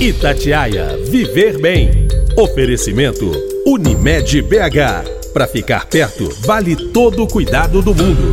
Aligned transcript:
Itatiaia 0.00 0.96
Viver 1.10 1.58
Bem. 1.60 1.90
Oferecimento 2.36 3.32
Unimed 3.66 4.42
BH. 4.42 5.32
Para 5.32 5.48
ficar 5.48 5.86
perto, 5.86 6.28
vale 6.46 6.76
todo 6.92 7.24
o 7.24 7.26
cuidado 7.26 7.82
do 7.82 7.92
mundo. 7.92 8.32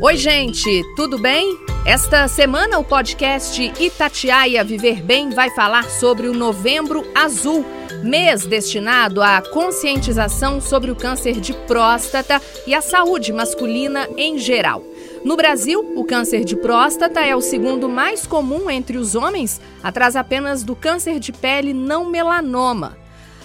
Oi, 0.00 0.16
gente, 0.16 0.82
tudo 0.96 1.20
bem? 1.20 1.56
Esta 1.86 2.26
semana 2.26 2.80
o 2.80 2.84
podcast 2.84 3.62
Itatiaia 3.78 4.64
Viver 4.64 5.00
Bem 5.00 5.30
vai 5.30 5.50
falar 5.50 5.88
sobre 5.88 6.26
o 6.26 6.34
Novembro 6.34 7.06
Azul, 7.14 7.64
mês 8.02 8.44
destinado 8.44 9.22
à 9.22 9.40
conscientização 9.40 10.60
sobre 10.60 10.90
o 10.90 10.96
câncer 10.96 11.38
de 11.38 11.52
próstata 11.52 12.42
e 12.66 12.74
a 12.74 12.80
saúde 12.80 13.32
masculina 13.32 14.08
em 14.16 14.36
geral. 14.36 14.82
No 15.24 15.36
Brasil, 15.38 15.94
o 15.96 16.04
câncer 16.04 16.44
de 16.44 16.54
próstata 16.54 17.20
é 17.20 17.34
o 17.34 17.40
segundo 17.40 17.88
mais 17.88 18.26
comum 18.26 18.68
entre 18.68 18.98
os 18.98 19.14
homens, 19.14 19.58
atrás 19.82 20.16
apenas 20.16 20.62
do 20.62 20.76
câncer 20.76 21.18
de 21.18 21.32
pele 21.32 21.72
não 21.72 22.10
melanoma. 22.10 22.98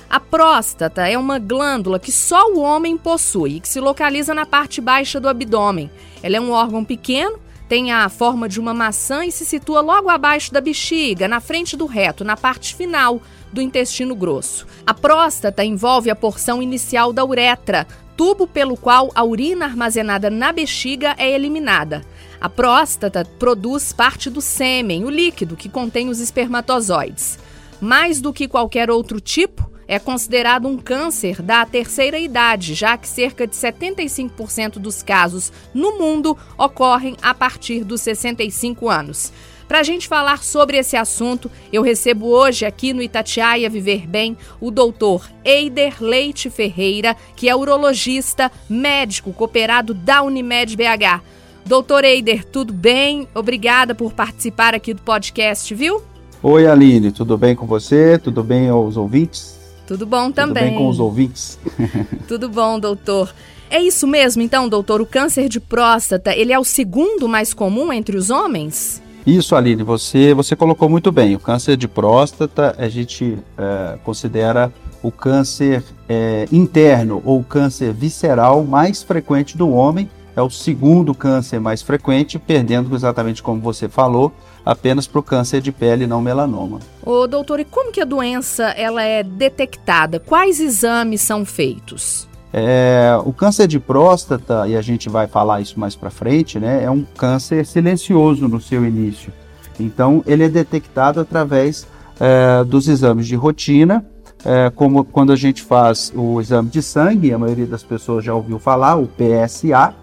A 0.09 0.19
próstata 0.19 1.07
é 1.07 1.17
uma 1.17 1.39
glândula 1.39 1.97
que 1.97 2.11
só 2.11 2.51
o 2.51 2.59
homem 2.59 2.97
possui 2.97 3.55
e 3.55 3.59
que 3.61 3.69
se 3.69 3.79
localiza 3.79 4.33
na 4.33 4.45
parte 4.45 4.81
baixa 4.81 5.21
do 5.21 5.29
abdômen. 5.29 5.89
Ela 6.21 6.35
é 6.35 6.41
um 6.41 6.51
órgão 6.51 6.83
pequeno, 6.83 7.39
tem 7.69 7.93
a 7.93 8.09
forma 8.09 8.49
de 8.49 8.59
uma 8.59 8.73
maçã 8.73 9.23
e 9.23 9.31
se 9.31 9.45
situa 9.45 9.79
logo 9.79 10.09
abaixo 10.09 10.51
da 10.51 10.59
bexiga, 10.59 11.29
na 11.29 11.39
frente 11.39 11.77
do 11.77 11.85
reto, 11.85 12.25
na 12.25 12.35
parte 12.35 12.75
final 12.75 13.21
do 13.53 13.61
intestino 13.61 14.15
grosso. 14.15 14.67
A 14.85 14.93
próstata 14.93 15.63
envolve 15.63 16.09
a 16.09 16.15
porção 16.15 16.61
inicial 16.61 17.13
da 17.13 17.23
uretra, 17.23 17.87
tubo 18.19 18.45
pelo 18.45 18.75
qual 18.75 19.09
a 19.15 19.23
urina 19.23 19.63
armazenada 19.63 20.29
na 20.29 20.51
bexiga 20.51 21.15
é 21.17 21.31
eliminada. 21.31 22.03
A 22.41 22.49
próstata 22.49 23.23
produz 23.23 23.93
parte 23.93 24.29
do 24.29 24.41
sêmen, 24.41 25.05
o 25.05 25.09
líquido 25.09 25.55
que 25.55 25.69
contém 25.69 26.09
os 26.09 26.19
espermatozoides. 26.19 27.39
Mais 27.79 28.19
do 28.19 28.33
que 28.33 28.45
qualquer 28.45 28.91
outro 28.91 29.21
tipo, 29.21 29.71
é 29.87 29.97
considerado 29.97 30.67
um 30.67 30.77
câncer 30.77 31.41
da 31.41 31.65
terceira 31.65 32.19
idade, 32.19 32.73
já 32.73 32.97
que 32.97 33.07
cerca 33.07 33.47
de 33.47 33.55
75% 33.55 34.79
dos 34.79 35.01
casos 35.01 35.49
no 35.73 35.97
mundo 35.97 36.37
ocorrem 36.57 37.15
a 37.21 37.33
partir 37.33 37.85
dos 37.85 38.01
65 38.01 38.89
anos. 38.89 39.31
Para 39.69 39.81
a 39.81 39.83
gente 39.83 40.07
falar 40.07 40.43
sobre 40.43 40.77
esse 40.77 40.97
assunto, 40.97 41.49
eu 41.71 41.83
recebo 41.83 42.25
hoje 42.25 42.65
aqui 42.65 42.91
no 42.91 43.03
Itatiaia 43.03 43.69
Viver 43.69 44.07
Bem 44.07 44.35
o 44.59 44.71
doutor 44.71 45.29
Eider 45.45 45.97
Leite 46.01 46.49
Ferreira, 46.49 47.15
que 47.35 47.47
é 47.47 47.55
urologista, 47.55 48.51
médico 48.67 49.31
cooperado 49.31 49.93
da 49.93 50.23
Unimed 50.23 50.75
BH. 50.75 51.21
Doutor 51.63 52.03
Eider, 52.03 52.43
tudo 52.43 52.73
bem? 52.73 53.27
Obrigada 53.35 53.93
por 53.93 54.11
participar 54.11 54.73
aqui 54.73 54.91
do 54.91 55.03
podcast, 55.03 55.71
viu? 55.75 56.01
Oi, 56.41 56.65
Aline, 56.65 57.11
tudo 57.11 57.37
bem 57.37 57.55
com 57.55 57.67
você? 57.67 58.17
Tudo 58.17 58.43
bem 58.43 58.69
aos 58.69 58.97
ouvintes? 58.97 59.55
Tudo 59.85 60.07
bom 60.07 60.31
também. 60.31 60.63
Tudo 60.63 60.69
bem 60.71 60.77
com 60.79 60.89
os 60.89 60.99
ouvintes? 60.99 61.59
tudo 62.27 62.49
bom, 62.49 62.79
doutor. 62.79 63.31
É 63.69 63.79
isso 63.79 64.07
mesmo, 64.07 64.41
então, 64.41 64.67
doutor? 64.67 64.99
O 64.99 65.05
câncer 65.05 65.47
de 65.47 65.59
próstata, 65.59 66.35
ele 66.35 66.51
é 66.51 66.57
o 66.57 66.63
segundo 66.63 67.29
mais 67.29 67.53
comum 67.53 67.93
entre 67.93 68.17
os 68.17 68.31
homens? 68.31 68.99
Isso, 69.25 69.55
Aline, 69.55 69.83
você, 69.83 70.33
você 70.33 70.55
colocou 70.55 70.89
muito 70.89 71.11
bem. 71.11 71.35
O 71.35 71.39
câncer 71.39 71.77
de 71.77 71.87
próstata, 71.87 72.75
a 72.77 72.87
gente 72.87 73.37
é, 73.57 73.97
considera 74.03 74.71
o 75.01 75.11
câncer 75.11 75.83
é, 76.07 76.47
interno 76.51 77.21
ou 77.25 77.43
câncer 77.43 77.93
visceral 77.93 78.63
mais 78.63 79.03
frequente 79.03 79.57
do 79.57 79.69
homem. 79.69 80.09
É 80.35 80.41
o 80.41 80.49
segundo 80.49 81.13
câncer 81.13 81.59
mais 81.59 81.81
frequente, 81.81 82.39
perdendo 82.39 82.95
exatamente 82.95 83.43
como 83.43 83.59
você 83.59 83.89
falou, 83.89 84.31
apenas 84.65 85.05
para 85.05 85.19
o 85.19 85.23
câncer 85.23 85.59
de 85.59 85.71
pele 85.71 86.07
não 86.07 86.21
melanoma. 86.21 86.79
Ô, 87.03 87.27
doutor, 87.27 87.59
e 87.59 87.65
como 87.65 87.91
que 87.91 87.99
a 87.99 88.05
doença 88.05 88.65
ela 88.69 89.03
é 89.03 89.21
detectada? 89.21 90.19
Quais 90.19 90.61
exames 90.61 91.19
são 91.21 91.43
feitos? 91.43 92.28
É, 92.51 93.19
o 93.25 93.31
câncer 93.31 93.67
de 93.67 93.79
próstata, 93.79 94.67
e 94.67 94.75
a 94.75 94.81
gente 94.81 95.07
vai 95.07 95.27
falar 95.27 95.61
isso 95.61 95.79
mais 95.79 95.95
para 95.95 96.09
frente, 96.09 96.59
né, 96.59 96.83
é 96.83 96.89
um 96.89 97.03
câncer 97.03 97.65
silencioso 97.65 98.47
no 98.47 98.59
seu 98.59 98.85
início. 98.85 99.31
Então, 99.79 100.23
ele 100.25 100.43
é 100.43 100.49
detectado 100.49 101.19
através 101.19 101.87
é, 102.19 102.63
dos 102.63 102.87
exames 102.87 103.27
de 103.27 103.35
rotina, 103.35 104.03
é, 104.43 104.69
como 104.69 105.03
quando 105.03 105.31
a 105.31 105.35
gente 105.35 105.61
faz 105.61 106.11
o 106.15 106.39
exame 106.41 106.69
de 106.69 106.81
sangue, 106.81 107.33
a 107.33 107.37
maioria 107.37 107.67
das 107.67 107.83
pessoas 107.83 108.25
já 108.25 108.33
ouviu 108.33 108.57
falar, 108.57 108.95
o 108.95 109.07
PSA, 109.07 109.93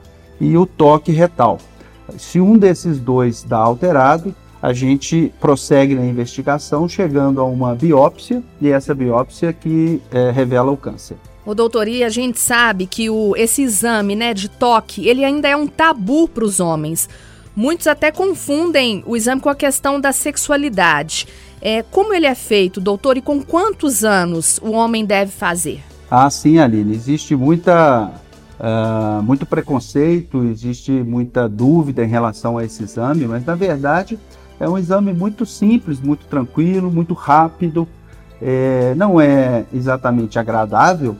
e 0.41 0.57
o 0.57 0.67
toque 0.67 1.11
retal. 1.11 1.59
Se 2.19 2.41
um 2.41 2.57
desses 2.57 3.01
dois 3.01 3.43
dá 3.43 3.59
alterado, 3.59 4.34
a 4.63 4.73
gente 4.73 5.33
prossegue 5.41 5.95
na 5.95 6.05
investigação, 6.05 6.89
chegando 6.89 7.41
a 7.41 7.45
uma 7.45 7.75
biópsia, 7.75 8.43
e 8.61 8.69
essa 8.71 8.95
biópsia 8.95 9.53
que 9.53 10.01
é, 10.11 10.31
revela 10.31 10.71
o 10.71 10.77
câncer. 10.77 11.17
O 11.47 11.55
doutor, 11.55 11.87
e 11.87 12.03
a 12.03 12.09
gente 12.09 12.41
sabe 12.41 12.87
que 12.87 13.09
o, 13.09 13.37
esse 13.37 13.62
exame 13.62 14.17
né, 14.17 14.34
de 14.34 14.49
toque, 14.49 15.07
ele 15.07 15.25
ainda 15.25 15.47
é 15.47 15.57
um 15.57 15.69
tabu 15.69 16.27
para 16.27 16.45
os 16.45 16.59
homens. 16.59 17.09
Muitos 17.55 17.87
até 17.87 18.11
confundem 18.11 19.05
o 19.07 19.17
exame 19.17 19.41
com 19.41 19.49
a 19.49 19.55
questão 19.55 20.01
da 20.01 20.11
sexualidade. 20.11 21.29
É, 21.62 21.84
como 21.84 22.12
ele 22.12 22.27
é 22.27 22.34
feito, 22.34 22.81
doutor, 22.81 23.17
e 23.17 23.23
com 23.23 23.41
quantos 23.41 24.05
anos 24.05 24.59
o 24.61 24.73
homem 24.73 25.05
deve 25.05 25.31
fazer? 25.31 25.84
Ah, 26.11 26.29
sim, 26.29 26.59
Aline. 26.59 26.93
Existe 26.93 27.37
muita, 27.37 28.11
uh, 28.59 29.23
muito 29.23 29.47
preconceito, 29.47 30.43
existe 30.47 30.91
muita 30.91 31.49
dúvida 31.49 32.05
em 32.05 32.09
relação 32.09 32.59
a 32.59 32.65
esse 32.65 32.83
exame, 32.83 33.25
mas 33.25 33.45
na 33.45 33.55
verdade 33.55 34.19
é 34.59 34.69
um 34.69 34.77
exame 34.77 35.13
muito 35.13 35.47
simples, 35.47 36.01
muito 36.01 36.27
tranquilo, 36.27 36.91
muito 36.91 37.15
rápido. 37.15 37.87
É, 38.43 38.95
não 38.97 39.21
é 39.21 39.65
exatamente 39.73 40.39
agradável, 40.39 41.17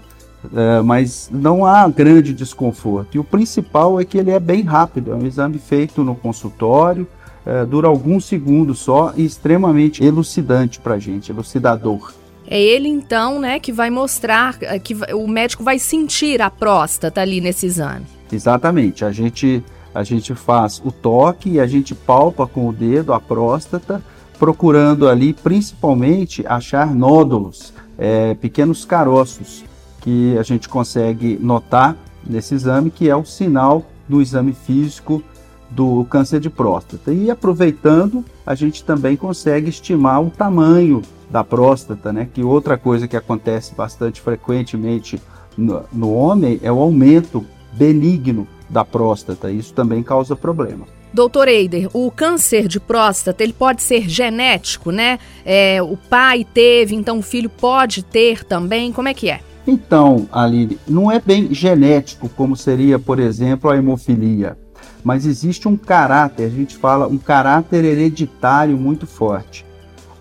é, 0.55 0.83
mas 0.83 1.29
não 1.33 1.65
há 1.65 1.89
grande 1.89 2.33
desconforto. 2.35 3.17
E 3.17 3.19
o 3.19 3.25
principal 3.25 4.01
é 4.01 4.05
que 4.05 4.19
ele 4.19 4.31
é 4.31 4.41
bem 4.41 4.63
rápido, 4.63 5.13
é 5.13 5.15
um 5.15 5.27
exame 5.27 5.59
feito 5.59 6.03
no 6.03 6.15
consultório, 6.15 7.07
é, 7.45 7.65
dura 7.65 7.89
alguns 7.89 8.25
segundos 8.25 8.81
só 8.81 9.13
e 9.17 9.25
extremamente 9.25 10.05
elucidante 10.05 10.81
para 10.81 10.95
a 10.95 10.99
gente, 10.99 11.31
elucidador. 11.31 12.13
É 12.49 12.61
ele 12.61 12.89
então, 12.89 13.41
né, 13.41 13.59
que 13.59 13.73
vai 13.73 13.91
mostrar 13.91 14.57
é, 14.61 14.79
que 14.79 14.95
o 15.15 15.27
médico 15.27 15.65
vai 15.65 15.79
sentir 15.79 16.41
a 16.41 16.51
próstata 16.51 17.21
ali 17.21 17.41
nesse 17.41 17.67
exame. 17.67 18.07
Exatamente. 18.31 19.05
A 19.05 19.13
gente 19.13 19.63
a 19.97 20.05
gente 20.05 20.35
faz 20.35 20.83
o 20.85 20.93
toque 20.93 21.53
e 21.53 21.61
a 21.61 21.67
gente 21.67 21.95
palpa 21.95 22.47
com 22.47 22.69
o 22.69 22.73
dedo 22.73 23.15
a 23.15 23.21
próstata, 23.21 24.03
procurando 24.39 25.09
ali 25.09 25.33
principalmente 25.33 26.47
achar 26.47 26.95
nódulos, 26.95 27.73
é, 27.97 28.35
pequenos 28.35 28.85
caroços 28.85 29.65
que 30.07 30.39
a 30.39 30.43
gente 30.45 30.69
consegue 30.69 31.37
notar 31.43 31.97
nesse 32.25 32.55
exame, 32.55 32.93
que 32.93 33.11
é 33.11 33.17
o 33.17 33.25
sinal 33.25 33.85
do 34.09 34.23
exame 34.23 34.53
físico 34.53 35.21
do 35.69 36.05
câncer 36.05 36.39
de 36.39 36.49
próstata. 36.49 37.13
E 37.13 37.29
aproveitando, 37.29 38.25
a 38.47 38.55
gente 38.55 38.85
também 38.85 39.17
consegue 39.17 39.69
estimar 39.69 40.23
o 40.23 40.31
tamanho 40.31 41.03
da 41.29 41.43
próstata, 41.43 42.13
né? 42.13 42.29
Que 42.33 42.45
outra 42.45 42.79
coisa 42.79 43.09
que 43.09 43.17
acontece 43.17 43.75
bastante 43.75 44.21
frequentemente 44.21 45.21
no, 45.59 45.83
no 45.93 46.15
homem 46.15 46.61
é 46.63 46.71
o 46.71 46.79
aumento 46.79 47.45
benigno 47.73 48.47
da 48.71 48.85
próstata. 48.85 49.51
Isso 49.51 49.75
também 49.75 50.05
causa 50.05 50.37
problema. 50.37 50.87
Doutor 51.13 51.49
Eider, 51.49 51.89
o 51.93 52.13
câncer 52.13 52.69
de 52.69 52.79
próstata 52.79 53.43
ele 53.43 53.53
pode 53.53 53.83
ser 53.83 54.09
genético, 54.09 54.93
né? 54.93 55.19
É, 55.45 55.83
o 55.83 55.97
pai 55.97 56.47
teve, 56.55 56.95
então 56.95 57.19
o 57.19 57.23
filho 57.23 57.51
pode 57.51 58.05
ter 58.05 58.45
também. 58.45 58.93
Como 58.93 59.09
é 59.09 59.15
que 59.15 59.29
é? 59.29 59.41
Então, 59.67 60.29
Aline, 60.31 60.79
não 60.87 61.11
é 61.11 61.19
bem 61.19 61.53
genético 61.53 62.29
como 62.29 62.57
seria, 62.57 62.99
por 62.99 63.19
exemplo, 63.19 63.69
a 63.69 63.77
hemofilia, 63.77 64.57
mas 65.03 65.27
existe 65.27 65.67
um 65.67 65.77
caráter, 65.77 66.45
a 66.45 66.49
gente 66.49 66.77
fala 66.77 67.09
um 67.09 67.19
caráter 67.19 67.85
hereditário 67.85 68.77
muito 68.77 69.07
forte. 69.07 69.67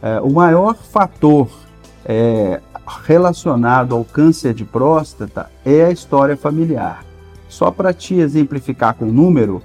É, 0.01 0.19
o 0.19 0.31
maior 0.31 0.75
fator 0.75 1.47
é, 2.03 2.59
relacionado 3.03 3.94
ao 3.95 4.03
câncer 4.03 4.53
de 4.53 4.65
próstata 4.65 5.50
é 5.63 5.86
a 5.86 5.91
história 5.91 6.36
familiar. 6.36 7.06
Só 7.48 7.69
para 7.69 7.94
te 7.94 8.15
exemplificar 8.15 8.95
com 8.95 9.06
o 9.06 9.13
número, 9.13 9.62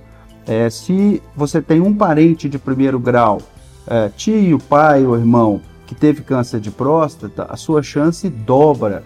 é, 0.47 0.69
se 0.69 1.23
você 1.35 1.62
tem 1.62 1.81
um 1.81 1.94
parente 1.94 2.49
de 2.49 2.59
primeiro 2.59 2.99
grau, 2.99 3.41
é, 3.87 4.11
tio, 4.11 4.59
pai 4.59 5.05
ou 5.06 5.17
irmão, 5.17 5.61
que 5.87 5.94
teve 5.94 6.23
câncer 6.23 6.61
de 6.61 6.71
próstata, 6.71 7.47
a 7.49 7.56
sua 7.56 7.83
chance 7.83 8.29
dobra 8.29 9.03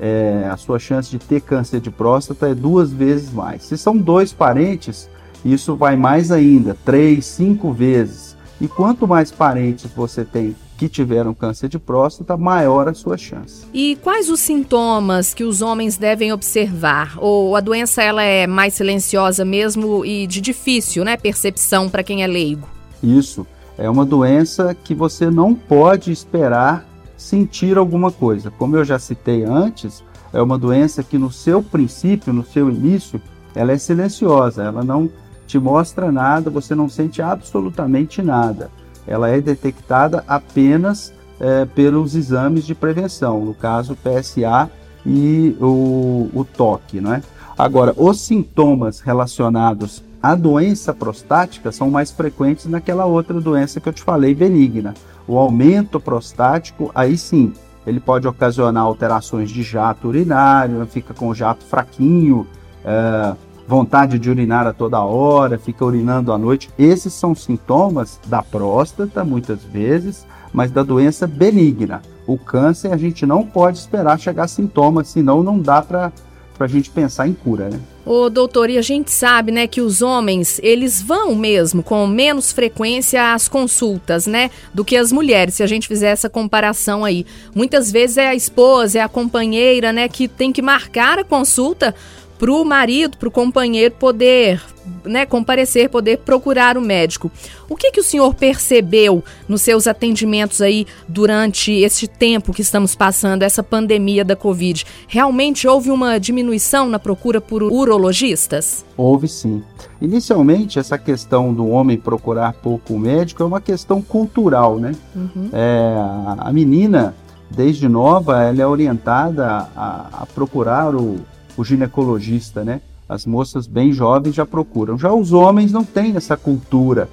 é, 0.00 0.48
a 0.50 0.56
sua 0.56 0.78
chance 0.78 1.10
de 1.10 1.18
ter 1.18 1.42
câncer 1.42 1.80
de 1.80 1.90
próstata 1.90 2.48
é 2.48 2.54
duas 2.54 2.90
vezes 2.90 3.30
mais. 3.30 3.64
Se 3.64 3.76
são 3.76 3.96
dois 3.96 4.32
parentes, 4.32 5.08
isso 5.44 5.76
vai 5.76 5.94
mais 5.94 6.32
ainda, 6.32 6.76
três, 6.84 7.26
cinco 7.26 7.70
vezes. 7.70 8.34
E 8.60 8.66
quanto 8.66 9.06
mais 9.06 9.30
parentes 9.30 9.90
você 9.94 10.24
tem 10.24 10.56
que 10.76 10.88
tiveram 10.88 11.34
câncer 11.34 11.68
de 11.68 11.78
próstata, 11.78 12.38
maior 12.38 12.88
a 12.88 12.94
sua 12.94 13.18
chance. 13.18 13.66
E 13.72 13.98
quais 14.02 14.30
os 14.30 14.40
sintomas 14.40 15.34
que 15.34 15.44
os 15.44 15.60
homens 15.60 15.98
devem 15.98 16.32
observar? 16.32 17.18
Ou 17.18 17.54
a 17.54 17.60
doença 17.60 18.02
ela 18.02 18.22
é 18.22 18.46
mais 18.46 18.72
silenciosa 18.72 19.44
mesmo 19.44 20.06
e 20.06 20.26
de 20.26 20.40
difícil, 20.40 21.04
né, 21.04 21.18
percepção 21.18 21.90
para 21.90 22.02
quem 22.02 22.22
é 22.22 22.26
leigo? 22.26 22.66
Isso. 23.02 23.46
É 23.76 23.90
uma 23.90 24.06
doença 24.06 24.74
que 24.74 24.94
você 24.94 25.30
não 25.30 25.54
pode 25.54 26.10
esperar 26.12 26.86
sentir 27.20 27.76
alguma 27.76 28.10
coisa. 28.10 28.50
Como 28.50 28.76
eu 28.76 28.84
já 28.84 28.98
citei 28.98 29.44
antes, 29.44 30.02
é 30.32 30.40
uma 30.40 30.58
doença 30.58 31.02
que 31.02 31.18
no 31.18 31.30
seu 31.30 31.62
princípio, 31.62 32.32
no 32.32 32.44
seu 32.44 32.70
início, 32.70 33.20
ela 33.54 33.72
é 33.72 33.78
silenciosa, 33.78 34.64
ela 34.64 34.82
não 34.82 35.10
te 35.46 35.58
mostra 35.58 36.10
nada, 36.10 36.48
você 36.48 36.74
não 36.74 36.88
sente 36.88 37.20
absolutamente 37.20 38.22
nada. 38.22 38.70
Ela 39.06 39.28
é 39.28 39.40
detectada 39.40 40.24
apenas 40.26 41.12
é, 41.38 41.66
pelos 41.66 42.14
exames 42.14 42.64
de 42.64 42.74
prevenção, 42.74 43.44
no 43.44 43.54
caso 43.54 43.96
PSA 43.96 44.70
e 45.04 45.56
o, 45.60 46.30
o 46.32 46.44
toque, 46.44 47.00
não 47.00 47.14
é? 47.14 47.22
Agora, 47.58 47.92
os 47.96 48.20
sintomas 48.20 49.00
relacionados 49.00 50.02
à 50.22 50.34
doença 50.34 50.94
prostática 50.94 51.70
são 51.70 51.90
mais 51.90 52.10
frequentes 52.10 52.66
naquela 52.66 53.04
outra 53.04 53.38
doença 53.40 53.80
que 53.80 53.88
eu 53.88 53.92
te 53.92 54.02
falei, 54.02 54.34
benigna. 54.34 54.94
O 55.30 55.38
aumento 55.38 56.00
prostático, 56.00 56.90
aí 56.92 57.16
sim, 57.16 57.52
ele 57.86 58.00
pode 58.00 58.26
ocasionar 58.26 58.82
alterações 58.82 59.48
de 59.48 59.62
jato 59.62 60.08
urinário, 60.08 60.84
fica 60.86 61.14
com 61.14 61.28
o 61.28 61.34
jato 61.36 61.64
fraquinho, 61.64 62.48
é, 62.84 63.36
vontade 63.64 64.18
de 64.18 64.28
urinar 64.28 64.66
a 64.66 64.72
toda 64.72 64.98
hora, 64.98 65.56
fica 65.56 65.84
urinando 65.84 66.32
à 66.32 66.36
noite. 66.36 66.68
Esses 66.76 67.12
são 67.12 67.32
sintomas 67.32 68.18
da 68.26 68.42
próstata, 68.42 69.22
muitas 69.22 69.62
vezes, 69.62 70.26
mas 70.52 70.72
da 70.72 70.82
doença 70.82 71.28
benigna. 71.28 72.02
O 72.26 72.36
câncer 72.36 72.92
a 72.92 72.96
gente 72.96 73.24
não 73.24 73.46
pode 73.46 73.78
esperar 73.78 74.18
chegar 74.18 74.42
a 74.42 74.48
sintomas, 74.48 75.06
senão 75.06 75.44
não 75.44 75.60
dá 75.60 75.80
para 75.80 76.10
a 76.58 76.66
gente 76.66 76.90
pensar 76.90 77.28
em 77.28 77.34
cura, 77.34 77.70
né? 77.70 77.78
Ô, 78.04 78.30
doutor, 78.30 78.70
e 78.70 78.78
a 78.78 78.82
gente 78.82 79.10
sabe, 79.10 79.52
né, 79.52 79.66
que 79.66 79.80
os 79.80 80.00
homens, 80.00 80.58
eles 80.62 81.02
vão 81.02 81.34
mesmo 81.36 81.82
com 81.82 82.06
menos 82.06 82.50
frequência 82.50 83.34
às 83.34 83.46
consultas, 83.46 84.26
né, 84.26 84.50
do 84.72 84.84
que 84.84 84.96
as 84.96 85.12
mulheres, 85.12 85.54
se 85.54 85.62
a 85.62 85.66
gente 85.66 85.86
fizer 85.86 86.08
essa 86.10 86.28
comparação 86.28 87.04
aí. 87.04 87.26
Muitas 87.54 87.92
vezes 87.92 88.16
é 88.16 88.28
a 88.28 88.34
esposa, 88.34 88.98
é 88.98 89.02
a 89.02 89.08
companheira, 89.08 89.92
né, 89.92 90.08
que 90.08 90.26
tem 90.26 90.50
que 90.50 90.62
marcar 90.62 91.18
a 91.18 91.24
consulta 91.24 91.94
para 92.40 92.50
o 92.50 92.64
marido, 92.64 93.18
para 93.18 93.28
o 93.28 93.30
companheiro 93.30 93.94
poder 93.98 94.62
né, 95.04 95.26
comparecer, 95.26 95.90
poder 95.90 96.18
procurar 96.18 96.78
o 96.78 96.80
médico. 96.80 97.30
O 97.68 97.76
que, 97.76 97.90
que 97.90 98.00
o 98.00 98.02
senhor 98.02 98.34
percebeu 98.34 99.22
nos 99.46 99.60
seus 99.60 99.86
atendimentos 99.86 100.62
aí 100.62 100.86
durante 101.06 101.70
esse 101.70 102.08
tempo 102.08 102.54
que 102.54 102.62
estamos 102.62 102.94
passando, 102.94 103.42
essa 103.42 103.62
pandemia 103.62 104.24
da 104.24 104.34
Covid? 104.34 104.86
Realmente 105.06 105.68
houve 105.68 105.90
uma 105.90 106.18
diminuição 106.18 106.88
na 106.88 106.98
procura 106.98 107.42
por 107.42 107.62
urologistas? 107.62 108.86
Houve 108.96 109.28
sim. 109.28 109.62
Inicialmente, 110.00 110.78
essa 110.78 110.96
questão 110.96 111.52
do 111.52 111.68
homem 111.68 111.98
procurar 111.98 112.54
pouco 112.54 112.94
o 112.94 112.98
médico 112.98 113.42
é 113.42 113.46
uma 113.46 113.60
questão 113.60 114.00
cultural, 114.00 114.78
né? 114.78 114.92
Uhum. 115.14 115.50
É, 115.52 115.94
a 116.38 116.50
menina, 116.54 117.14
desde 117.50 117.86
nova, 117.86 118.42
ela 118.42 118.62
é 118.62 118.66
orientada 118.66 119.68
a, 119.76 120.22
a 120.22 120.26
procurar 120.34 120.94
o, 120.94 121.20
o 121.60 121.64
ginecologista, 121.64 122.64
né? 122.64 122.80
As 123.06 123.26
moças 123.26 123.66
bem 123.66 123.92
jovens 123.92 124.34
já 124.34 124.46
procuram. 124.46 124.96
Já 124.96 125.12
os 125.12 125.30
homens 125.30 125.72
não 125.72 125.84
têm 125.84 126.16
essa 126.16 126.36
cultura. 126.36 127.06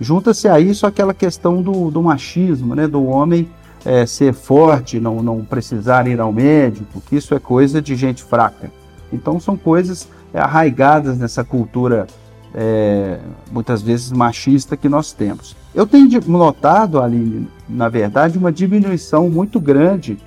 Junta-se 0.00 0.48
a 0.48 0.58
isso 0.58 0.84
aquela 0.84 1.14
questão 1.14 1.62
do, 1.62 1.92
do 1.92 2.02
machismo, 2.02 2.74
né? 2.74 2.88
Do 2.88 3.04
homem 3.04 3.48
é, 3.84 4.04
ser 4.04 4.32
forte, 4.34 4.98
não, 4.98 5.22
não 5.22 5.44
precisar 5.44 6.08
ir 6.08 6.20
ao 6.20 6.32
médico, 6.32 7.00
que 7.02 7.14
isso 7.14 7.34
é 7.34 7.38
coisa 7.38 7.80
de 7.80 7.94
gente 7.94 8.24
fraca. 8.24 8.68
Então 9.12 9.38
são 9.38 9.56
coisas 9.56 10.08
é, 10.32 10.40
arraigadas 10.40 11.16
nessa 11.16 11.44
cultura 11.44 12.08
é, 12.52 13.20
muitas 13.52 13.80
vezes 13.80 14.10
machista 14.10 14.76
que 14.76 14.88
nós 14.88 15.12
temos. 15.12 15.54
Eu 15.72 15.86
tenho 15.86 16.08
notado 16.26 17.00
ali, 17.00 17.46
na 17.68 17.88
verdade, 17.88 18.38
uma 18.38 18.50
diminuição 18.50 19.30
muito 19.30 19.60
grande 19.60 20.18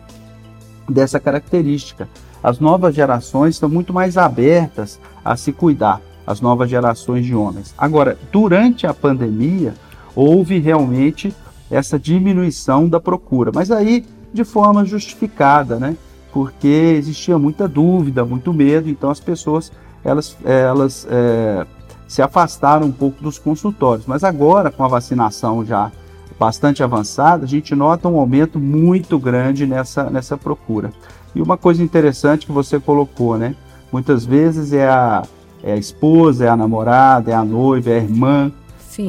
dessa 0.88 1.20
característica 1.20 2.08
as 2.44 2.60
novas 2.60 2.96
gerações 2.96 3.56
estão 3.56 3.70
muito 3.70 3.94
mais 3.94 4.18
abertas 4.18 5.00
a 5.24 5.36
se 5.36 5.52
cuidar, 5.52 6.02
as 6.26 6.42
novas 6.42 6.70
gerações 6.70 7.26
de 7.26 7.36
homens. 7.36 7.74
Agora, 7.78 8.18
durante 8.32 8.86
a 8.86 8.94
pandemia, 8.94 9.74
houve 10.16 10.60
realmente 10.60 11.34
essa 11.70 12.00
diminuição 12.00 12.88
da 12.88 13.00
procura, 13.00 13.52
mas 13.54 13.72
aí 13.72 14.06
de 14.34 14.44
forma 14.44 14.86
justificada, 14.86 15.78
né? 15.80 15.96
Porque 16.32 16.68
existia 16.98 17.38
muita 17.38 17.68
dúvida, 17.68 18.24
muito 18.24 18.54
medo, 18.54 18.90
então 18.90 19.10
as 19.10 19.20
pessoas 19.20 19.72
elas, 20.04 20.38
elas 20.46 21.08
é, 21.10 21.66
se 22.08 22.22
afastaram 22.22 22.88
um 22.88 22.92
pouco 22.92 23.22
dos 23.22 23.38
consultórios. 23.38 24.06
Mas 24.06 24.24
agora, 24.24 24.72
com 24.72 24.84
a 24.84 24.88
vacinação 24.88 25.66
já 25.66 25.92
bastante 26.40 26.84
avançada, 26.84 27.44
a 27.44 27.48
gente 27.48 27.76
nota 27.76 28.08
um 28.08 28.18
aumento 28.18 28.60
muito 28.60 29.18
grande 29.18 29.66
nessa, 29.66 30.10
nessa 30.10 30.38
procura. 30.38 30.92
E 31.38 31.42
uma 31.42 31.56
coisa 31.56 31.84
interessante 31.84 32.48
que 32.48 32.52
você 32.52 32.80
colocou, 32.80 33.38
né? 33.38 33.54
Muitas 33.92 34.26
vezes 34.26 34.74
é 34.74 34.88
a, 34.88 35.22
é 35.64 35.74
a 35.74 35.78
esposa, 35.78 36.46
é 36.46 36.50
a 36.50 36.58
namorada, 36.58 37.30
é 37.30 37.36
a 37.36 37.46
noiva, 37.46 37.92
é 37.92 37.94
a 37.94 37.98
irmã 37.98 38.52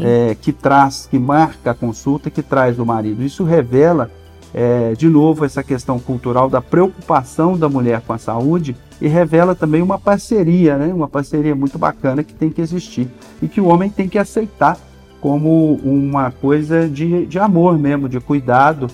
é, 0.03 0.37
que 0.39 0.53
traz, 0.53 1.09
que 1.11 1.19
marca 1.19 1.71
a 1.71 1.75
consulta, 1.75 2.29
que 2.29 2.43
traz 2.43 2.79
o 2.79 2.85
marido. 2.85 3.23
Isso 3.23 3.45
revela, 3.45 4.11
é, 4.53 4.93
de 4.93 5.09
novo, 5.09 5.47
essa 5.47 5.63
questão 5.63 5.99
cultural 5.99 6.51
da 6.51 6.61
preocupação 6.61 7.57
da 7.57 7.67
mulher 7.67 8.03
com 8.03 8.13
a 8.13 8.19
saúde 8.19 8.77
e 9.01 9.09
revela 9.09 9.55
também 9.55 9.81
uma 9.81 9.99
parceria, 9.99 10.77
né? 10.77 10.93
Uma 10.93 11.09
parceria 11.09 11.55
muito 11.55 11.79
bacana 11.79 12.23
que 12.23 12.35
tem 12.35 12.51
que 12.51 12.61
existir 12.61 13.09
e 13.41 13.49
que 13.49 13.59
o 13.59 13.69
homem 13.69 13.89
tem 13.89 14.07
que 14.07 14.19
aceitar 14.19 14.77
como 15.19 15.81
uma 15.83 16.31
coisa 16.31 16.87
de, 16.87 17.25
de 17.25 17.39
amor 17.39 17.79
mesmo, 17.79 18.07
de 18.07 18.21
cuidado 18.21 18.87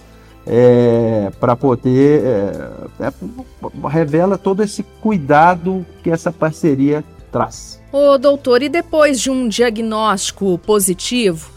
é, 0.47 1.31
para 1.41 1.57
poder 1.57 2.23
é, 2.23 3.07
é, 3.07 3.89
revela 3.89 4.37
todo 4.37 4.63
esse 4.63 4.83
cuidado 5.01 5.85
que 6.03 6.11
essa 6.11 6.31
parceria 6.31 7.03
traz. 7.33 7.81
Ô 7.93 8.19
doutor, 8.19 8.63
e 8.63 8.69
depois 8.69 9.21
de 9.21 9.31
um 9.31 9.49
diagnóstico 9.49 10.59
positivo, 10.59 11.51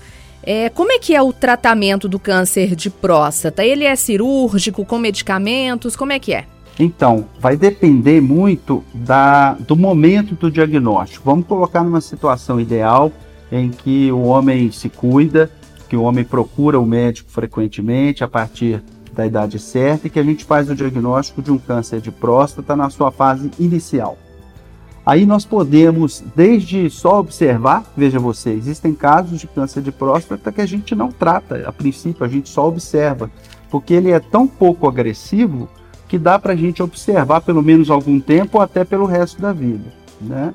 é, 0.44 0.70
como 0.70 0.92
é 0.92 1.00
que 1.00 1.14
é 1.14 1.22
o 1.22 1.34
tratamento 1.34 2.08
do 2.08 2.18
câncer 2.18 2.76
de 2.76 2.90
próstata? 2.90 3.66
Ele 3.66 3.84
é 3.84 3.96
cirúrgico, 3.96 4.86
com 4.86 4.98
medicamentos? 4.98 5.96
Como 5.96 6.14
é 6.14 6.20
que 6.20 6.34
é? 6.34 6.46
Então, 6.80 7.26
vai 7.40 7.58
depender 7.58 8.22
muito 8.22 8.84
da, 8.94 9.54
do 9.54 9.76
momento 9.76 10.36
do 10.36 10.52
diagnóstico. 10.52 11.26
Vamos 11.26 11.48
colocar 11.48 11.84
numa 11.84 12.02
situação 12.02 12.62
ideal 12.62 13.12
em 13.52 13.70
que 13.70 14.12
o 14.12 14.24
homem 14.24 14.72
se 14.72 14.90
cuida, 14.90 15.50
que 15.88 15.96
o 15.96 16.04
homem 16.04 16.24
procura 16.24 16.80
o 16.80 16.86
médico 16.86 17.30
frequentemente 17.30 18.24
a 18.24 18.28
partir 18.28 18.84
da 19.14 19.26
idade 19.26 19.58
certa 19.58 20.08
e 20.08 20.10
que 20.10 20.20
a 20.20 20.24
gente 20.24 20.46
faz 20.46 20.70
o 20.70 20.76
diagnóstico 20.76 21.42
de 21.42 21.52
um 21.52 21.58
câncer 21.58 22.00
de 22.00 22.12
próstata 22.12 22.76
na 22.76 22.90
sua 22.90 23.12
fase 23.12 23.50
inicial. 23.60 24.18
Aí 25.04 25.26
nós 25.26 25.46
podemos, 25.46 26.22
desde 26.36 26.90
só 26.90 27.20
observar, 27.20 27.86
veja 27.96 28.20
você, 28.20 28.52
existem 28.52 28.94
casos 28.94 29.40
de 29.40 29.48
câncer 29.48 29.82
de 29.82 29.92
próstata 29.92 30.52
que 30.52 30.62
a 30.62 30.66
gente 30.66 30.94
não 30.94 31.12
trata, 31.12 31.64
a 31.66 31.72
princípio 31.72 32.26
a 32.26 32.28
gente 32.28 32.50
só 32.50 32.68
observa, 32.68 33.32
porque 33.72 33.94
ele 33.94 34.12
é 34.12 34.20
tão 34.20 34.46
pouco 34.46 34.88
agressivo 34.88 35.70
que 36.10 36.20
dá 36.20 36.38
para 36.38 36.54
a 36.54 36.56
gente 36.56 36.84
observar 36.84 37.42
pelo 37.42 37.64
menos 37.64 37.90
algum 37.90 38.20
tempo 38.20 38.58
ou 38.58 38.62
até 38.62 38.84
pelo 38.84 39.06
resto 39.06 39.42
da 39.42 39.54
vida. 39.54 39.86
Né? 40.20 40.54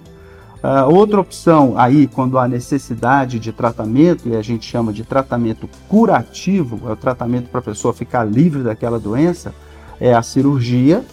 Uh, 0.62 0.94
outra 0.94 1.20
opção 1.20 1.74
aí, 1.76 2.06
quando 2.06 2.38
há 2.38 2.46
necessidade 2.46 3.40
de 3.40 3.52
tratamento, 3.52 4.28
e 4.28 4.36
a 4.36 4.42
gente 4.42 4.64
chama 4.64 4.92
de 4.92 5.02
tratamento 5.02 5.68
curativo, 5.88 6.88
é 6.88 6.92
o 6.92 6.96
tratamento 6.96 7.48
para 7.48 7.58
a 7.58 7.64
pessoa 7.64 7.92
ficar 7.92 8.22
livre 8.22 8.62
daquela 8.62 9.00
doença, 9.00 9.52
é 10.00 10.14
a 10.14 10.22
cirurgia 10.22 11.04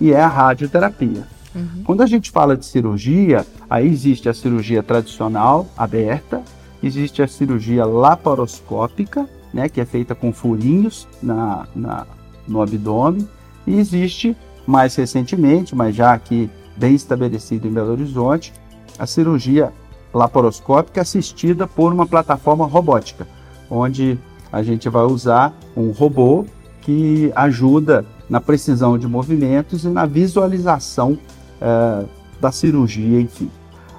e 0.00 0.12
é 0.12 0.20
a 0.20 0.28
radioterapia. 0.28 1.26
Uhum. 1.54 1.82
Quando 1.84 2.02
a 2.02 2.06
gente 2.06 2.30
fala 2.30 2.56
de 2.56 2.64
cirurgia, 2.64 3.46
aí 3.68 3.86
existe 3.86 4.30
a 4.30 4.34
cirurgia 4.34 4.82
tradicional, 4.82 5.66
aberta, 5.76 6.42
existe 6.82 7.22
a 7.22 7.28
cirurgia 7.28 7.84
laparoscópica, 7.84 9.28
né, 9.52 9.68
que 9.68 9.80
é 9.80 9.84
feita 9.84 10.14
com 10.14 10.32
furinhos 10.32 11.06
na, 11.22 11.66
na, 11.74 12.06
no 12.48 12.62
abdômen, 12.62 13.28
e 13.66 13.78
existe, 13.78 14.34
mais 14.66 14.94
recentemente, 14.96 15.74
mas 15.74 15.94
já 15.94 16.12
aqui 16.12 16.50
bem 16.76 16.94
estabelecido 16.94 17.66
em 17.66 17.72
Belo 17.72 17.92
Horizonte, 17.92 18.52
a 18.98 19.06
cirurgia 19.06 19.72
laparoscópica 20.12 21.02
assistida 21.02 21.66
por 21.66 21.92
uma 21.92 22.06
plataforma 22.06 22.66
robótica, 22.66 23.26
onde 23.70 24.18
a 24.52 24.62
gente 24.62 24.88
vai 24.88 25.04
usar 25.04 25.54
um 25.76 25.90
robô 25.90 26.44
que 26.80 27.32
ajuda 27.34 28.04
na 28.28 28.40
precisão 28.40 28.96
de 28.96 29.06
movimentos 29.06 29.84
e 29.84 29.88
na 29.88 30.06
visualização 30.06 31.18
é, 31.60 32.04
da 32.40 32.50
cirurgia, 32.52 33.20
enfim. 33.20 33.50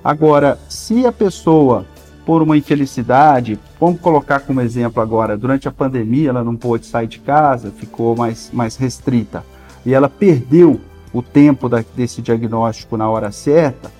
Agora, 0.03 0.57
se 0.69 1.05
a 1.05 1.11
pessoa, 1.11 1.85
por 2.25 2.41
uma 2.41 2.57
infelicidade, 2.57 3.59
vamos 3.79 3.99
colocar 3.99 4.39
como 4.39 4.61
exemplo 4.61 5.01
agora, 5.01 5.37
durante 5.37 5.67
a 5.67 5.71
pandemia 5.71 6.29
ela 6.29 6.43
não 6.43 6.55
pôde 6.55 6.85
sair 6.85 7.07
de 7.07 7.19
casa, 7.19 7.71
ficou 7.71 8.15
mais, 8.15 8.49
mais 8.53 8.75
restrita, 8.75 9.43
e 9.85 9.93
ela 9.93 10.09
perdeu 10.09 10.79
o 11.13 11.21
tempo 11.21 11.67
da, 11.67 11.83
desse 11.95 12.21
diagnóstico 12.21 12.97
na 12.97 13.09
hora 13.09 13.31
certa, 13.31 13.91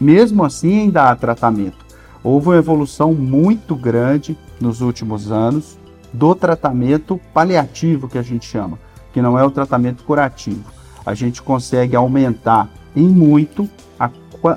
mesmo 0.00 0.44
assim, 0.44 0.80
ainda 0.80 1.10
há 1.10 1.16
tratamento. 1.16 1.84
houve 2.22 2.48
uma 2.48 2.56
evolução 2.56 3.12
muito 3.12 3.74
grande 3.76 4.36
nos 4.60 4.80
últimos 4.80 5.30
anos 5.30 5.78
do 6.12 6.34
tratamento 6.34 7.20
paliativo 7.32 8.08
que 8.08 8.16
a 8.16 8.22
gente 8.22 8.46
chama, 8.46 8.78
que 9.12 9.20
não 9.20 9.38
é 9.38 9.44
o 9.44 9.50
tratamento 9.50 10.04
curativo. 10.04 10.64
A 11.04 11.12
gente 11.12 11.42
consegue 11.42 11.94
aumentar 11.94 12.68
em 12.96 13.06
muito 13.08 13.68
a, 13.98 14.10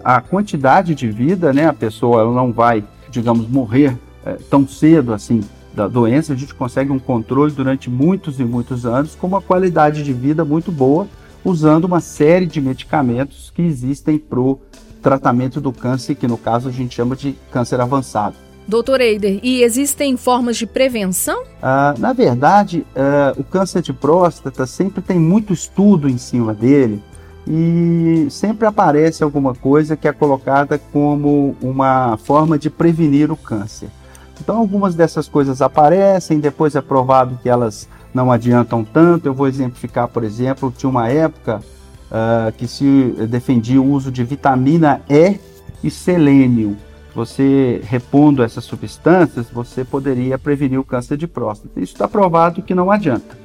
a 0.03 0.21
quantidade 0.21 0.95
de 0.95 1.09
vida, 1.09 1.51
né? 1.51 1.67
A 1.67 1.73
pessoa 1.73 2.21
ela 2.21 2.33
não 2.33 2.53
vai, 2.53 2.83
digamos, 3.09 3.49
morrer 3.49 3.97
é, 4.25 4.33
tão 4.49 4.67
cedo 4.67 5.13
assim 5.13 5.41
da 5.73 5.87
doença, 5.87 6.33
a 6.33 6.35
gente 6.35 6.55
consegue 6.55 6.91
um 6.91 6.97
controle 6.97 7.51
durante 7.51 7.87
muitos 7.87 8.39
e 8.39 8.43
muitos 8.43 8.83
anos 8.83 9.13
com 9.13 9.27
uma 9.27 9.39
qualidade 9.39 10.03
de 10.03 10.11
vida 10.11 10.43
muito 10.43 10.71
boa, 10.71 11.07
usando 11.45 11.85
uma 11.85 11.99
série 11.99 12.47
de 12.47 12.59
medicamentos 12.59 13.51
que 13.53 13.61
existem 13.61 14.17
para 14.17 14.39
o 14.39 14.59
tratamento 15.01 15.61
do 15.61 15.71
câncer, 15.71 16.15
que 16.15 16.27
no 16.27 16.37
caso 16.37 16.69
a 16.69 16.71
gente 16.71 16.95
chama 16.95 17.15
de 17.15 17.35
câncer 17.51 17.79
avançado. 17.79 18.35
Doutor 18.67 18.99
Eider, 18.99 19.39
e 19.41 19.63
existem 19.63 20.17
formas 20.17 20.57
de 20.57 20.67
prevenção? 20.67 21.43
Ah, 21.61 21.95
na 21.97 22.11
verdade, 22.11 22.85
ah, 22.95 23.33
o 23.37 23.43
câncer 23.43 23.81
de 23.81 23.93
próstata 23.93 24.65
sempre 24.65 25.01
tem 25.01 25.17
muito 25.17 25.53
estudo 25.53 26.09
em 26.09 26.17
cima 26.17 26.53
dele 26.53 27.01
e 27.47 28.27
sempre 28.29 28.67
aparece 28.67 29.23
alguma 29.23 29.55
coisa 29.55 29.95
que 29.95 30.05
é 30.05 30.11
colocada 30.11 30.77
como 30.91 31.55
uma 31.61 32.17
forma 32.17 32.59
de 32.59 32.69
prevenir 32.69 33.31
o 33.31 33.37
câncer. 33.37 33.87
Então, 34.41 34.57
algumas 34.57 34.93
dessas 34.93 35.29
coisas 35.29 35.61
aparecem, 35.61 36.39
depois 36.39 36.75
é 36.75 36.81
provado 36.81 37.39
que 37.41 37.49
elas 37.49 37.87
não 38.13 38.31
adiantam 38.31 38.83
tanto. 38.83 39.27
Eu 39.27 39.33
vou 39.33 39.47
exemplificar, 39.47 40.09
por 40.09 40.23
exemplo, 40.23 40.73
tinha 40.75 40.89
uma 40.89 41.09
época 41.09 41.61
uh, 42.11 42.51
que 42.57 42.67
se 42.67 43.13
defendia 43.29 43.81
o 43.81 43.91
uso 43.91 44.11
de 44.11 44.23
vitamina 44.23 45.01
E 45.09 45.39
e 45.83 45.89
selênio. 45.89 46.75
Você 47.15 47.81
repondo 47.85 48.43
essas 48.43 48.63
substâncias, 48.63 49.49
você 49.49 49.83
poderia 49.83 50.37
prevenir 50.37 50.79
o 50.79 50.83
câncer 50.83 51.17
de 51.17 51.27
próstata. 51.27 51.79
Isso 51.79 51.93
está 51.93 52.07
provado 52.07 52.61
que 52.61 52.75
não 52.75 52.91
adianta. 52.91 53.35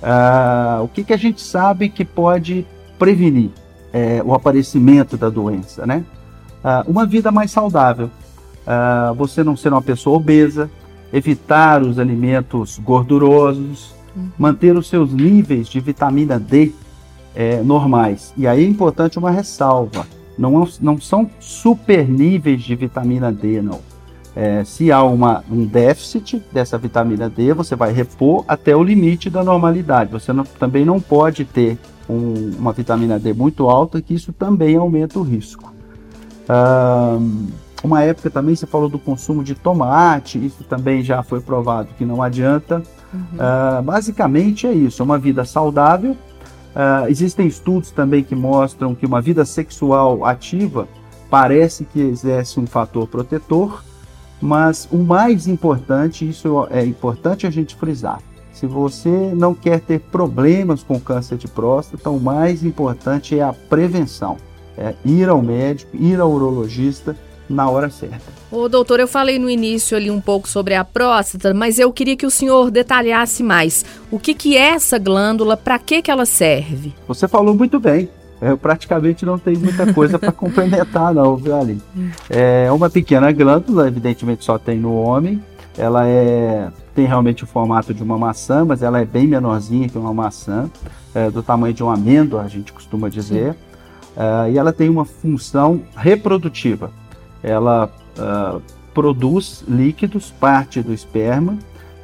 Uh, 0.00 0.84
o 0.84 0.88
que, 0.88 1.02
que 1.02 1.12
a 1.12 1.16
gente 1.16 1.40
sabe 1.40 1.88
que 1.88 2.04
pode 2.04 2.64
prevenir 2.98 3.50
é, 3.92 4.22
o 4.24 4.32
aparecimento 4.34 5.16
da 5.16 5.28
doença, 5.28 5.86
né? 5.86 6.04
Uh, 6.62 6.90
uma 6.90 7.04
vida 7.04 7.32
mais 7.32 7.50
saudável. 7.50 8.10
Uh, 8.66 9.14
você 9.14 9.42
não 9.42 9.56
ser 9.56 9.72
uma 9.72 9.82
pessoa 9.82 10.16
obesa, 10.16 10.70
evitar 11.12 11.82
os 11.82 11.98
alimentos 11.98 12.78
gordurosos, 12.78 13.92
uhum. 14.14 14.28
manter 14.38 14.76
os 14.76 14.88
seus 14.88 15.12
níveis 15.12 15.66
de 15.66 15.80
vitamina 15.80 16.38
D 16.38 16.72
é, 17.34 17.62
normais. 17.62 18.32
E 18.36 18.46
aí 18.46 18.64
é 18.64 18.68
importante 18.68 19.18
uma 19.18 19.30
ressalva: 19.30 20.06
não, 20.38 20.66
não 20.80 21.00
são 21.00 21.30
super 21.38 22.08
níveis 22.08 22.62
de 22.62 22.74
vitamina 22.74 23.32
D, 23.32 23.60
não. 23.62 23.80
É, 24.34 24.62
se 24.64 24.92
há 24.92 25.02
uma, 25.02 25.44
um 25.50 25.66
déficit 25.66 26.42
dessa 26.52 26.78
vitamina 26.78 27.28
D, 27.28 27.52
você 27.52 27.74
vai 27.74 27.92
repor 27.92 28.44
até 28.46 28.76
o 28.76 28.82
limite 28.82 29.28
da 29.28 29.42
normalidade. 29.42 30.12
Você 30.12 30.32
não, 30.32 30.44
também 30.44 30.84
não 30.84 31.00
pode 31.00 31.44
ter 31.44 31.76
um, 32.08 32.52
uma 32.58 32.72
vitamina 32.72 33.18
D 33.18 33.32
muito 33.32 33.68
alta, 33.68 34.00
que 34.00 34.14
isso 34.14 34.32
também 34.32 34.76
aumenta 34.76 35.18
o 35.18 35.22
risco. 35.22 35.72
uma 37.82 38.02
época 38.02 38.30
também 38.30 38.54
você 38.54 38.66
falou 38.66 38.88
do 38.88 38.98
consumo 38.98 39.42
de 39.42 39.54
tomate, 39.54 40.44
isso 40.44 40.62
também 40.64 41.02
já 41.02 41.22
foi 41.22 41.40
provado 41.40 41.88
que 41.98 42.04
não 42.04 42.22
adianta. 42.22 42.82
Uhum. 43.12 43.20
Uh, 43.20 43.82
basicamente 43.82 44.68
é 44.68 44.72
isso, 44.72 45.02
é 45.02 45.04
uma 45.04 45.18
vida 45.18 45.44
saudável. 45.44 46.16
Uh, 46.70 47.08
existem 47.08 47.46
estudos 47.46 47.90
também 47.90 48.22
que 48.22 48.34
mostram 48.34 48.94
que 48.94 49.06
uma 49.06 49.20
vida 49.20 49.44
sexual 49.44 50.24
ativa 50.24 50.86
parece 51.28 51.84
que 51.84 52.00
exerce 52.00 52.60
um 52.60 52.66
fator 52.66 53.06
protetor, 53.06 53.82
mas 54.40 54.88
o 54.90 54.98
mais 54.98 55.46
importante, 55.46 56.28
isso 56.28 56.66
é 56.70 56.84
importante 56.84 57.46
a 57.46 57.50
gente 57.50 57.74
frisar, 57.74 58.20
se 58.60 58.66
você 58.66 59.32
não 59.34 59.54
quer 59.54 59.80
ter 59.80 60.00
problemas 60.00 60.82
com 60.82 61.00
câncer 61.00 61.38
de 61.38 61.48
próstata, 61.48 62.10
o 62.10 62.20
mais 62.20 62.62
importante 62.62 63.38
é 63.38 63.42
a 63.42 63.54
prevenção. 63.54 64.36
É 64.76 64.94
ir 65.02 65.30
ao 65.30 65.40
médico, 65.40 65.96
ir 65.96 66.20
ao 66.20 66.30
urologista 66.30 67.16
na 67.50 67.68
hora 67.68 67.90
certa. 67.90 68.32
Ô, 68.50 68.68
doutor, 68.68 69.00
eu 69.00 69.08
falei 69.08 69.38
no 69.38 69.50
início 69.50 69.96
ali 69.96 70.10
um 70.10 70.20
pouco 70.20 70.48
sobre 70.48 70.74
a 70.74 70.84
próstata, 70.84 71.52
mas 71.52 71.78
eu 71.78 71.92
queria 71.92 72.16
que 72.16 72.24
o 72.24 72.30
senhor 72.30 72.70
detalhasse 72.70 73.42
mais. 73.42 73.84
O 74.10 74.18
que, 74.18 74.32
que 74.34 74.56
é 74.56 74.70
essa 74.70 74.98
glândula, 74.98 75.56
para 75.56 75.78
que, 75.78 76.00
que 76.00 76.10
ela 76.10 76.24
serve? 76.24 76.94
Você 77.08 77.26
falou 77.26 77.54
muito 77.54 77.80
bem. 77.80 78.08
Eu 78.40 78.56
praticamente 78.56 79.26
não 79.26 79.38
tenho 79.38 79.60
muita 79.60 79.92
coisa 79.92 80.18
para 80.18 80.32
complementar, 80.32 81.12
não, 81.12 81.36
viu, 81.36 81.54
Ali? 81.54 81.78
É 82.30 82.72
uma 82.72 82.88
pequena 82.88 83.30
glândula, 83.32 83.86
evidentemente 83.86 84.44
só 84.44 84.56
tem 84.56 84.78
no 84.78 84.94
homem. 84.94 85.42
Ela 85.76 86.06
é 86.06 86.68
tem 86.94 87.06
realmente 87.06 87.44
o 87.44 87.46
formato 87.46 87.94
de 87.94 88.02
uma 88.02 88.18
maçã, 88.18 88.64
mas 88.64 88.82
ela 88.82 89.00
é 89.00 89.04
bem 89.04 89.26
menorzinha 89.26 89.88
que 89.88 89.96
uma 89.96 90.12
maçã, 90.12 90.68
é, 91.14 91.30
do 91.30 91.42
tamanho 91.42 91.72
de 91.72 91.82
uma 91.82 91.94
amêndoa, 91.94 92.42
a 92.42 92.48
gente 92.48 92.72
costuma 92.72 93.08
dizer. 93.08 93.54
Uh, 94.16 94.50
e 94.52 94.58
ela 94.58 94.72
tem 94.72 94.88
uma 94.88 95.04
função 95.04 95.82
reprodutiva. 95.96 96.90
Ela 97.42 97.90
uh, 98.18 98.60
produz 98.92 99.64
líquidos, 99.68 100.30
parte 100.30 100.82
do 100.82 100.92
esperma, 100.92 101.58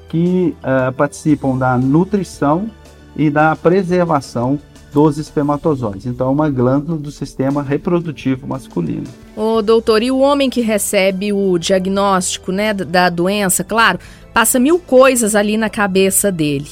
que 0.09 0.55
uh, 0.61 0.93
participam 0.93 1.57
da 1.57 1.77
nutrição 1.77 2.71
e 3.17 3.31
da 3.31 3.57
preservação 3.57 4.59
dos 4.93 5.19
espermatozoides. 5.19 6.07
Então, 6.07 6.29
é 6.29 6.31
uma 6.31 6.49
glândula 6.49 6.97
do 6.97 7.11
sistema 7.11 7.63
reprodutivo 7.63 8.47
masculino. 8.47 9.05
Ô, 9.37 9.61
doutor, 9.61 10.03
e 10.03 10.11
o 10.11 10.19
homem 10.21 10.49
que 10.49 10.63
recebe 10.63 11.33
o 11.35 11.59
diagnóstico 11.59 12.51
né, 12.51 12.73
da 12.73 13.11
doença, 13.11 13.63
claro, 13.63 13.99
passa 14.33 14.59
mil 14.59 14.79
coisas 14.79 15.35
ali 15.35 15.59
na 15.59 15.69
cabeça 15.69 16.33
dele. 16.33 16.69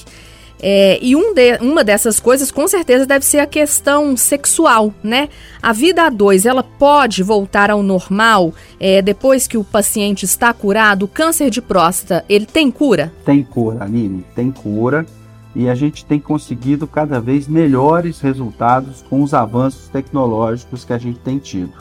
É, 0.66 0.98
e 1.02 1.14
um 1.14 1.34
de, 1.34 1.58
uma 1.58 1.84
dessas 1.84 2.18
coisas, 2.18 2.50
com 2.50 2.66
certeza, 2.66 3.04
deve 3.04 3.22
ser 3.22 3.38
a 3.38 3.46
questão 3.46 4.16
sexual, 4.16 4.94
né? 5.02 5.28
A 5.60 5.74
vida 5.74 6.04
a 6.04 6.08
dois, 6.08 6.46
ela 6.46 6.62
pode 6.62 7.22
voltar 7.22 7.70
ao 7.70 7.82
normal 7.82 8.54
é, 8.80 9.02
depois 9.02 9.46
que 9.46 9.58
o 9.58 9.62
paciente 9.62 10.24
está 10.24 10.54
curado? 10.54 11.04
O 11.04 11.08
câncer 11.08 11.50
de 11.50 11.60
próstata, 11.60 12.24
ele 12.30 12.46
tem 12.46 12.70
cura? 12.70 13.12
Tem 13.26 13.42
cura, 13.42 13.84
Aline, 13.84 14.24
tem 14.34 14.50
cura 14.50 15.04
e 15.54 15.68
a 15.68 15.74
gente 15.74 16.02
tem 16.06 16.18
conseguido 16.18 16.86
cada 16.86 17.20
vez 17.20 17.46
melhores 17.46 18.20
resultados 18.20 19.02
com 19.02 19.22
os 19.22 19.34
avanços 19.34 19.90
tecnológicos 19.90 20.82
que 20.82 20.94
a 20.94 20.98
gente 20.98 21.18
tem 21.18 21.36
tido. 21.36 21.74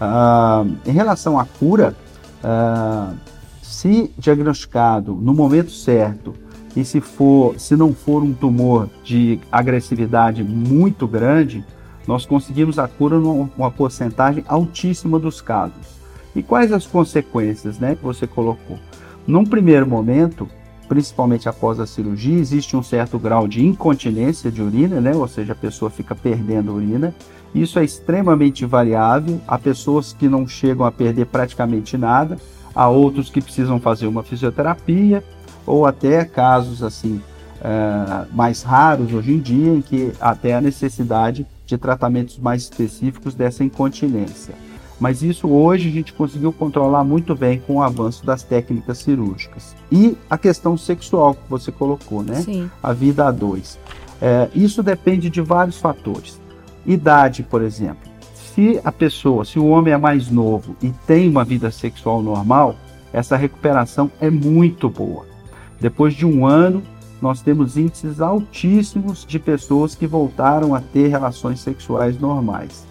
Ah, 0.00 0.64
em 0.86 0.92
relação 0.92 1.36
à 1.36 1.44
cura, 1.44 1.96
ah, 2.44 3.12
se 3.60 4.08
diagnosticado 4.16 5.14
no 5.16 5.34
momento 5.34 5.72
certo 5.72 6.43
e 6.76 6.84
se 6.84 7.00
for, 7.00 7.58
se 7.58 7.76
não 7.76 7.94
for 7.94 8.22
um 8.22 8.32
tumor 8.32 8.88
de 9.04 9.38
agressividade 9.50 10.42
muito 10.42 11.06
grande, 11.06 11.64
nós 12.06 12.26
conseguimos 12.26 12.78
a 12.78 12.88
cura 12.88 13.18
numa 13.18 13.70
porcentagem 13.70 14.44
altíssima 14.46 15.18
dos 15.18 15.40
casos. 15.40 15.94
E 16.34 16.42
quais 16.42 16.72
as 16.72 16.86
consequências, 16.86 17.78
né, 17.78 17.94
que 17.94 18.02
você 18.02 18.26
colocou? 18.26 18.78
Num 19.26 19.44
primeiro 19.44 19.86
momento, 19.86 20.48
principalmente 20.88 21.48
após 21.48 21.80
a 21.80 21.86
cirurgia, 21.86 22.38
existe 22.38 22.76
um 22.76 22.82
certo 22.82 23.18
grau 23.18 23.48
de 23.48 23.64
incontinência 23.64 24.50
de 24.50 24.60
urina, 24.60 25.00
né? 25.00 25.14
ou 25.14 25.26
seja, 25.28 25.52
a 25.52 25.56
pessoa 25.56 25.90
fica 25.90 26.14
perdendo 26.14 26.74
urina. 26.74 27.14
Isso 27.54 27.78
é 27.78 27.84
extremamente 27.84 28.66
variável. 28.66 29.40
Há 29.46 29.56
pessoas 29.58 30.12
que 30.12 30.28
não 30.28 30.46
chegam 30.46 30.84
a 30.84 30.92
perder 30.92 31.26
praticamente 31.26 31.96
nada, 31.96 32.36
há 32.74 32.88
outros 32.88 33.30
que 33.30 33.40
precisam 33.40 33.80
fazer 33.80 34.06
uma 34.06 34.22
fisioterapia, 34.22 35.24
ou 35.66 35.86
até 35.86 36.24
casos 36.24 36.82
assim 36.82 37.20
uh, 37.60 38.26
mais 38.32 38.62
raros 38.62 39.12
hoje 39.12 39.32
em 39.32 39.38
dia, 39.38 39.72
em 39.72 39.80
que 39.80 40.12
até 40.20 40.54
a 40.54 40.60
necessidade 40.60 41.46
de 41.66 41.78
tratamentos 41.78 42.38
mais 42.38 42.62
específicos 42.62 43.34
dessa 43.34 43.64
incontinência. 43.64 44.54
Mas 45.00 45.22
isso 45.22 45.48
hoje 45.48 45.88
a 45.88 45.92
gente 45.92 46.12
conseguiu 46.12 46.52
controlar 46.52 47.02
muito 47.02 47.34
bem 47.34 47.58
com 47.58 47.76
o 47.76 47.82
avanço 47.82 48.24
das 48.24 48.42
técnicas 48.42 48.98
cirúrgicas. 48.98 49.74
E 49.90 50.16
a 50.30 50.38
questão 50.38 50.76
sexual 50.76 51.34
que 51.34 51.48
você 51.48 51.72
colocou, 51.72 52.22
né? 52.22 52.36
Sim. 52.36 52.70
A 52.82 52.92
vida 52.92 53.26
a 53.26 53.30
dois. 53.30 53.78
É, 54.22 54.48
isso 54.54 54.82
depende 54.82 55.28
de 55.28 55.40
vários 55.40 55.78
fatores. 55.78 56.40
Idade, 56.86 57.42
por 57.42 57.60
exemplo. 57.62 58.08
Se 58.34 58.80
a 58.84 58.92
pessoa, 58.92 59.44
se 59.44 59.58
o 59.58 59.66
homem 59.66 59.92
é 59.92 59.96
mais 59.96 60.30
novo 60.30 60.76
e 60.80 60.90
tem 61.06 61.28
uma 61.28 61.44
vida 61.44 61.70
sexual 61.72 62.22
normal, 62.22 62.76
essa 63.12 63.36
recuperação 63.36 64.10
é 64.20 64.30
muito 64.30 64.88
boa. 64.88 65.26
Depois 65.80 66.14
de 66.14 66.24
um 66.24 66.46
ano, 66.46 66.82
nós 67.20 67.40
temos 67.40 67.76
índices 67.76 68.20
altíssimos 68.20 69.24
de 69.26 69.38
pessoas 69.38 69.94
que 69.94 70.06
voltaram 70.06 70.74
a 70.74 70.80
ter 70.80 71.08
relações 71.08 71.60
sexuais 71.60 72.18
normais. 72.18 72.86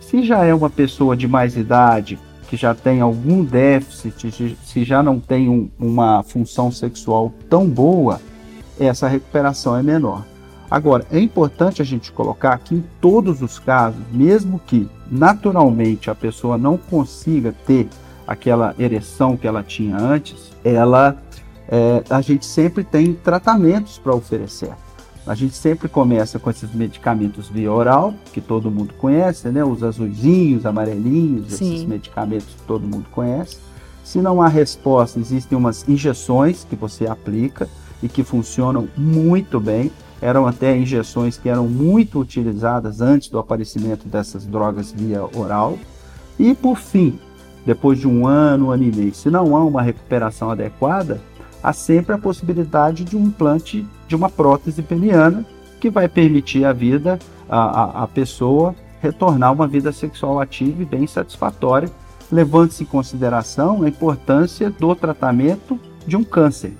Se 0.00 0.24
já 0.24 0.44
é 0.44 0.54
uma 0.54 0.70
pessoa 0.70 1.16
de 1.16 1.28
mais 1.28 1.56
idade, 1.56 2.18
que 2.48 2.56
já 2.56 2.74
tem 2.74 3.00
algum 3.00 3.44
déficit, 3.44 4.56
se 4.64 4.84
já 4.84 5.02
não 5.02 5.18
tem 5.18 5.48
um, 5.48 5.68
uma 5.78 6.22
função 6.22 6.70
sexual 6.70 7.32
tão 7.50 7.68
boa, 7.68 8.20
essa 8.78 9.08
recuperação 9.08 9.76
é 9.76 9.82
menor. 9.82 10.24
Agora, 10.70 11.06
é 11.12 11.18
importante 11.20 11.80
a 11.80 11.84
gente 11.84 12.10
colocar 12.10 12.58
que 12.58 12.74
em 12.74 12.84
todos 13.00 13.40
os 13.40 13.58
casos, 13.58 14.00
mesmo 14.12 14.58
que 14.58 14.88
naturalmente 15.10 16.10
a 16.10 16.14
pessoa 16.14 16.58
não 16.58 16.76
consiga 16.76 17.54
ter 17.66 17.88
aquela 18.26 18.74
ereção 18.78 19.36
que 19.36 19.46
ela 19.46 19.62
tinha 19.62 19.96
antes, 19.96 20.50
ela 20.64 21.16
é, 21.68 22.02
a 22.08 22.20
gente 22.20 22.46
sempre 22.46 22.84
tem 22.84 23.12
tratamentos 23.12 23.98
para 23.98 24.14
oferecer. 24.14 24.72
A 25.26 25.34
gente 25.34 25.56
sempre 25.56 25.88
começa 25.88 26.38
com 26.38 26.48
esses 26.48 26.72
medicamentos 26.72 27.48
via 27.48 27.72
oral, 27.72 28.14
que 28.32 28.40
todo 28.40 28.70
mundo 28.70 28.94
conhece, 28.94 29.48
né? 29.48 29.64
Os 29.64 29.82
azuisinhos, 29.82 30.64
amarelinhos, 30.64 31.54
Sim. 31.54 31.74
esses 31.74 31.84
medicamentos 31.84 32.46
que 32.46 32.62
todo 32.62 32.86
mundo 32.86 33.06
conhece. 33.10 33.58
Se 34.04 34.18
não 34.18 34.40
há 34.40 34.46
resposta, 34.46 35.18
existem 35.18 35.58
umas 35.58 35.88
injeções 35.88 36.64
que 36.64 36.76
você 36.76 37.08
aplica 37.08 37.68
e 38.00 38.08
que 38.08 38.22
funcionam 38.22 38.88
muito 38.96 39.58
bem. 39.58 39.90
Eram 40.22 40.46
até 40.46 40.76
injeções 40.76 41.36
que 41.36 41.48
eram 41.48 41.66
muito 41.66 42.20
utilizadas 42.20 43.00
antes 43.00 43.28
do 43.28 43.40
aparecimento 43.40 44.06
dessas 44.06 44.46
drogas 44.46 44.92
via 44.92 45.24
oral. 45.36 45.76
E 46.38 46.54
por 46.54 46.76
fim, 46.76 47.18
depois 47.66 47.98
de 47.98 48.06
um 48.06 48.28
ano, 48.28 48.66
um 48.66 48.70
ano 48.70 48.84
e 48.84 48.94
meio, 48.94 49.12
se 49.12 49.28
não 49.28 49.56
há 49.56 49.64
uma 49.64 49.82
recuperação 49.82 50.50
adequada, 50.50 51.20
há 51.62 51.72
sempre 51.72 52.14
a 52.14 52.18
possibilidade 52.18 53.04
de 53.04 53.16
um 53.16 53.24
implante 53.24 53.86
de 54.06 54.14
uma 54.14 54.28
prótese 54.28 54.82
peniana 54.82 55.44
que 55.80 55.90
vai 55.90 56.08
permitir 56.08 56.64
a 56.64 56.72
vida, 56.72 57.18
a, 57.48 57.58
a, 57.58 58.02
a 58.04 58.06
pessoa 58.06 58.74
retornar 59.00 59.52
uma 59.52 59.66
vida 59.66 59.92
sexual 59.92 60.40
ativa 60.40 60.82
e 60.82 60.84
bem 60.84 61.06
satisfatória, 61.06 61.90
levando-se 62.30 62.82
em 62.82 62.86
consideração 62.86 63.82
a 63.82 63.88
importância 63.88 64.70
do 64.70 64.94
tratamento 64.94 65.78
de 66.06 66.16
um 66.16 66.24
câncer. 66.24 66.72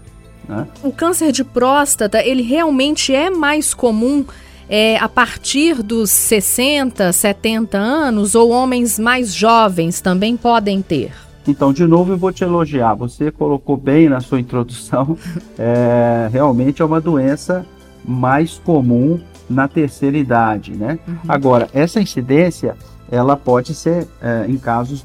Né? 0.49 0.67
O 0.83 0.93
câncer 0.93 1.31
de 1.33 1.45
próstata, 1.45 2.25
ele 2.25 2.43
realmente 2.43 3.15
é 3.15 3.31
mais 3.31 3.75
comum 3.75 4.25
é, 4.69 4.97
a 4.97 5.09
partir 5.09 5.83
dos 5.83 6.11
60, 6.11 7.13
70 7.13 7.79
anos 7.79 8.35
ou 8.35 8.51
homens 8.51 8.99
mais 8.99 9.33
jovens 9.33 10.01
também 10.01 10.37
podem 10.37 10.83
ter? 10.83 11.26
Então, 11.47 11.73
de 11.73 11.87
novo, 11.87 12.13
eu 12.13 12.17
vou 12.17 12.33
te 12.33 12.45
elogiar. 12.45 12.95
Você 12.95 13.31
colocou 13.31 13.77
bem 13.77 14.09
na 14.09 14.21
sua 14.21 14.41
introdução. 14.41 15.17
É, 15.59 16.29
realmente 16.31 16.83
é 16.83 16.85
uma 16.85 17.01
doença 17.01 17.65
mais 18.05 18.59
comum 18.59 19.19
na 19.49 19.67
terceira 19.67 20.17
idade, 20.17 20.73
né? 20.73 20.99
Uhum. 21.09 21.17
Agora, 21.27 21.69
essa 21.73 21.99
incidência, 21.99 22.77
ela 23.11 23.37
pode 23.37 23.75
ser 23.75 24.07
é, 24.21 24.45
em 24.47 24.59
casos, 24.59 25.03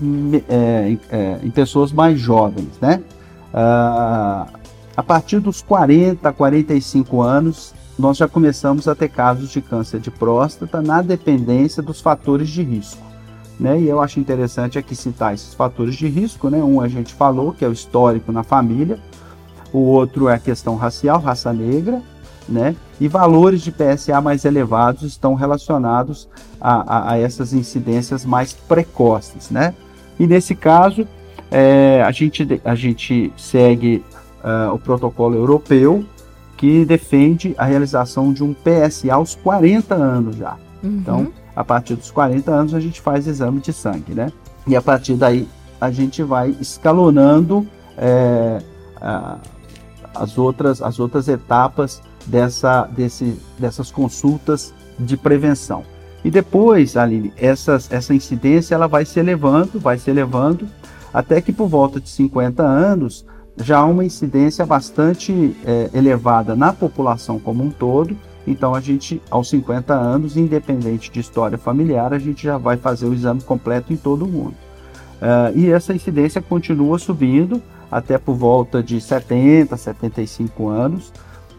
é, 0.50 0.98
é, 1.10 1.40
em 1.42 1.50
pessoas 1.50 1.94
mais 1.94 2.20
jovens, 2.20 2.70
né? 2.82 3.02
Ah, 3.54 4.48
a 4.96 5.04
partir 5.04 5.40
dos 5.40 5.62
40, 5.62 6.32
45 6.34 7.22
anos, 7.22 7.74
nós 7.98 8.18
já 8.18 8.28
começamos 8.28 8.88
a 8.88 8.96
ter 8.96 9.10
casos 9.10 9.52
de 9.52 9.62
câncer 9.62 10.00
de 10.00 10.12
próstata 10.12 10.82
na 10.82 11.02
dependência 11.02 11.82
dos 11.82 12.02
fatores 12.02 12.50
de 12.50 12.62
risco. 12.62 13.11
Né? 13.62 13.80
E 13.80 13.88
eu 13.88 14.02
acho 14.02 14.20
interessante 14.20 14.80
aqui 14.80 14.96
citar 14.96 15.36
esses 15.36 15.54
fatores 15.54 15.96
de 15.96 16.08
risco. 16.08 16.50
Né? 16.50 16.58
Um 16.58 16.82
a 16.82 16.88
gente 16.88 17.14
falou, 17.14 17.54
que 17.54 17.64
é 17.64 17.68
o 17.68 17.72
histórico 17.72 18.32
na 18.32 18.42
família, 18.42 18.98
o 19.72 19.78
outro 19.78 20.28
é 20.28 20.34
a 20.34 20.40
questão 20.40 20.76
racial, 20.76 21.20
raça 21.20 21.54
negra, 21.54 22.02
né? 22.50 22.76
e 23.00 23.08
valores 23.08 23.62
de 23.62 23.72
PSA 23.72 24.20
mais 24.20 24.46
elevados 24.46 25.04
estão 25.04 25.36
relacionados 25.36 26.28
a, 26.60 27.12
a, 27.12 27.12
a 27.12 27.20
essas 27.20 27.54
incidências 27.54 28.26
mais 28.26 28.52
precoces. 28.52 29.52
Né? 29.52 29.76
E 30.20 30.26
nesse 30.26 30.56
caso, 30.56 31.08
é, 31.52 32.02
a, 32.02 32.12
gente, 32.12 32.60
a 32.66 32.74
gente 32.74 33.32
segue 33.38 34.04
uh, 34.44 34.74
o 34.74 34.80
protocolo 34.80 35.36
europeu 35.36 36.04
que 36.58 36.84
defende 36.84 37.54
a 37.60 37.66
realização 37.66 38.34
de 38.34 38.44
um 38.44 38.56
PSA 38.56 39.14
aos 39.14 39.36
40 39.36 39.94
anos 39.94 40.36
já. 40.36 40.58
Uhum. 40.84 40.90
Então, 40.90 41.34
a 41.56 41.64
partir 41.64 41.96
dos 41.96 42.12
40 42.12 42.52
anos 42.52 42.74
a 42.74 42.80
gente 42.80 43.02
faz 43.02 43.28
exame 43.28 43.60
de 43.60 43.74
sangue, 43.74 44.14
né? 44.14 44.32
E 44.68 44.76
a 44.76 44.82
partir 44.82 45.16
daí 45.16 45.48
a 45.80 45.90
gente 45.90 46.22
vai 46.22 46.56
escalonando 46.60 47.68
é, 47.98 48.62
a, 49.02 49.38
as, 50.14 50.38
outras, 50.38 50.82
as 50.82 51.00
outras 51.00 51.28
etapas 51.28 52.02
dessa, 52.26 52.84
desse, 52.86 53.40
dessas 53.58 53.92
consultas 53.92 54.74
de 55.00 55.18
prevenção. 55.18 55.84
E 56.24 56.30
depois, 56.30 56.96
Aline, 56.96 57.34
essas, 57.36 57.92
essa 57.92 58.14
incidência 58.14 58.76
ela 58.76 58.88
vai 58.88 59.06
se 59.06 59.20
elevando, 59.20 59.80
vai 59.80 59.98
se 59.98 60.10
elevando, 60.12 60.68
até 61.12 61.42
que 61.42 61.52
por 61.52 61.68
volta 61.68 62.00
de 62.00 62.10
50 62.10 62.62
anos 62.62 63.26
já 63.58 63.80
há 63.80 63.86
uma 63.86 64.06
incidência 64.06 64.66
bastante 64.66 65.56
é, 65.66 65.90
elevada 65.94 66.56
na 66.56 66.72
população 66.72 67.40
como 67.40 67.64
um 67.64 67.72
todo, 67.72 68.16
então 68.46 68.74
a 68.74 68.82
gente, 68.82 69.22
aos 69.30 69.50
50 69.50 69.94
anos, 69.94 70.36
independente 70.36 71.12
de 71.12 71.20
história 71.20 71.58
familiar, 71.58 72.14
a 72.14 72.20
gente 72.20 72.44
já 72.44 72.58
vai 72.58 72.78
fazer 72.78 73.06
o 73.06 73.14
exame 73.14 73.42
completo 73.42 73.94
em 73.94 73.98
todo 73.98 74.28
mundo. 74.28 74.56
Uh, 75.22 75.56
e 75.56 75.70
essa 75.70 75.94
incidência 75.94 76.42
continua 76.42 76.98
subindo 76.98 77.62
até 77.92 78.18
por 78.18 78.36
volta 78.36 78.82
de 78.82 79.00
70, 79.00 79.78
75 79.78 80.68
anos. 80.68 81.14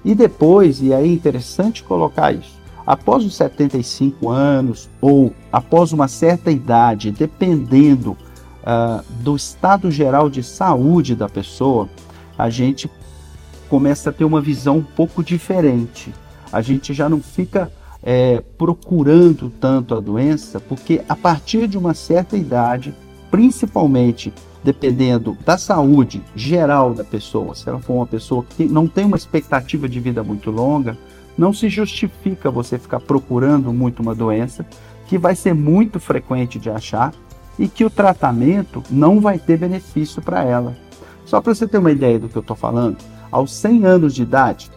E 0.04 0.14
depois, 0.14 0.82
e 0.82 0.92
aí 0.92 1.10
é 1.10 1.12
interessante 1.12 1.84
colocar 1.84 2.32
isso, 2.32 2.58
após 2.84 3.24
os 3.24 3.36
75 3.36 4.28
anos 4.28 4.90
ou 5.00 5.32
após 5.52 5.92
uma 5.92 6.08
certa 6.08 6.50
idade, 6.50 7.12
dependendo 7.12 8.12
uh, 8.12 9.04
do 9.22 9.36
estado 9.36 9.90
geral 9.92 10.28
de 10.28 10.42
saúde 10.42 11.14
da 11.14 11.28
pessoa, 11.28 11.88
a 12.36 12.50
gente 12.50 12.90
começa 13.68 14.10
a 14.10 14.12
ter 14.12 14.24
uma 14.24 14.40
visão 14.40 14.78
um 14.78 14.82
pouco 14.82 15.22
diferente 15.22 16.12
a 16.52 16.60
gente 16.60 16.92
já 16.92 17.08
não 17.08 17.20
fica 17.20 17.72
é, 18.02 18.42
procurando 18.58 19.50
tanto 19.60 19.94
a 19.94 20.00
doença, 20.00 20.60
porque 20.60 21.02
a 21.08 21.16
partir 21.16 21.66
de 21.66 21.78
uma 21.78 21.94
certa 21.94 22.36
idade, 22.36 22.94
principalmente 23.30 24.32
dependendo 24.62 25.36
da 25.44 25.58
saúde 25.58 26.22
geral 26.36 26.94
da 26.94 27.02
pessoa, 27.02 27.54
se 27.54 27.68
ela 27.68 27.80
for 27.80 27.94
uma 27.94 28.06
pessoa 28.06 28.44
que 28.44 28.64
não 28.64 28.86
tem 28.86 29.04
uma 29.04 29.16
expectativa 29.16 29.88
de 29.88 29.98
vida 29.98 30.22
muito 30.22 30.50
longa, 30.50 30.96
não 31.36 31.52
se 31.52 31.68
justifica 31.68 32.50
você 32.50 32.78
ficar 32.78 33.00
procurando 33.00 33.72
muito 33.72 34.02
uma 34.02 34.14
doença 34.14 34.64
que 35.08 35.18
vai 35.18 35.34
ser 35.34 35.54
muito 35.54 35.98
frequente 35.98 36.58
de 36.58 36.70
achar 36.70 37.12
e 37.58 37.68
que 37.68 37.84
o 37.84 37.90
tratamento 37.90 38.82
não 38.90 39.20
vai 39.20 39.38
ter 39.38 39.58
benefício 39.58 40.22
para 40.22 40.44
ela. 40.44 40.76
Só 41.24 41.40
para 41.40 41.54
você 41.54 41.66
ter 41.66 41.78
uma 41.78 41.90
ideia 41.90 42.18
do 42.18 42.28
que 42.28 42.36
eu 42.36 42.40
estou 42.40 42.56
falando, 42.56 42.98
aos 43.30 43.52
100 43.54 43.86
anos 43.86 44.14
de 44.14 44.22
idade, 44.22 44.70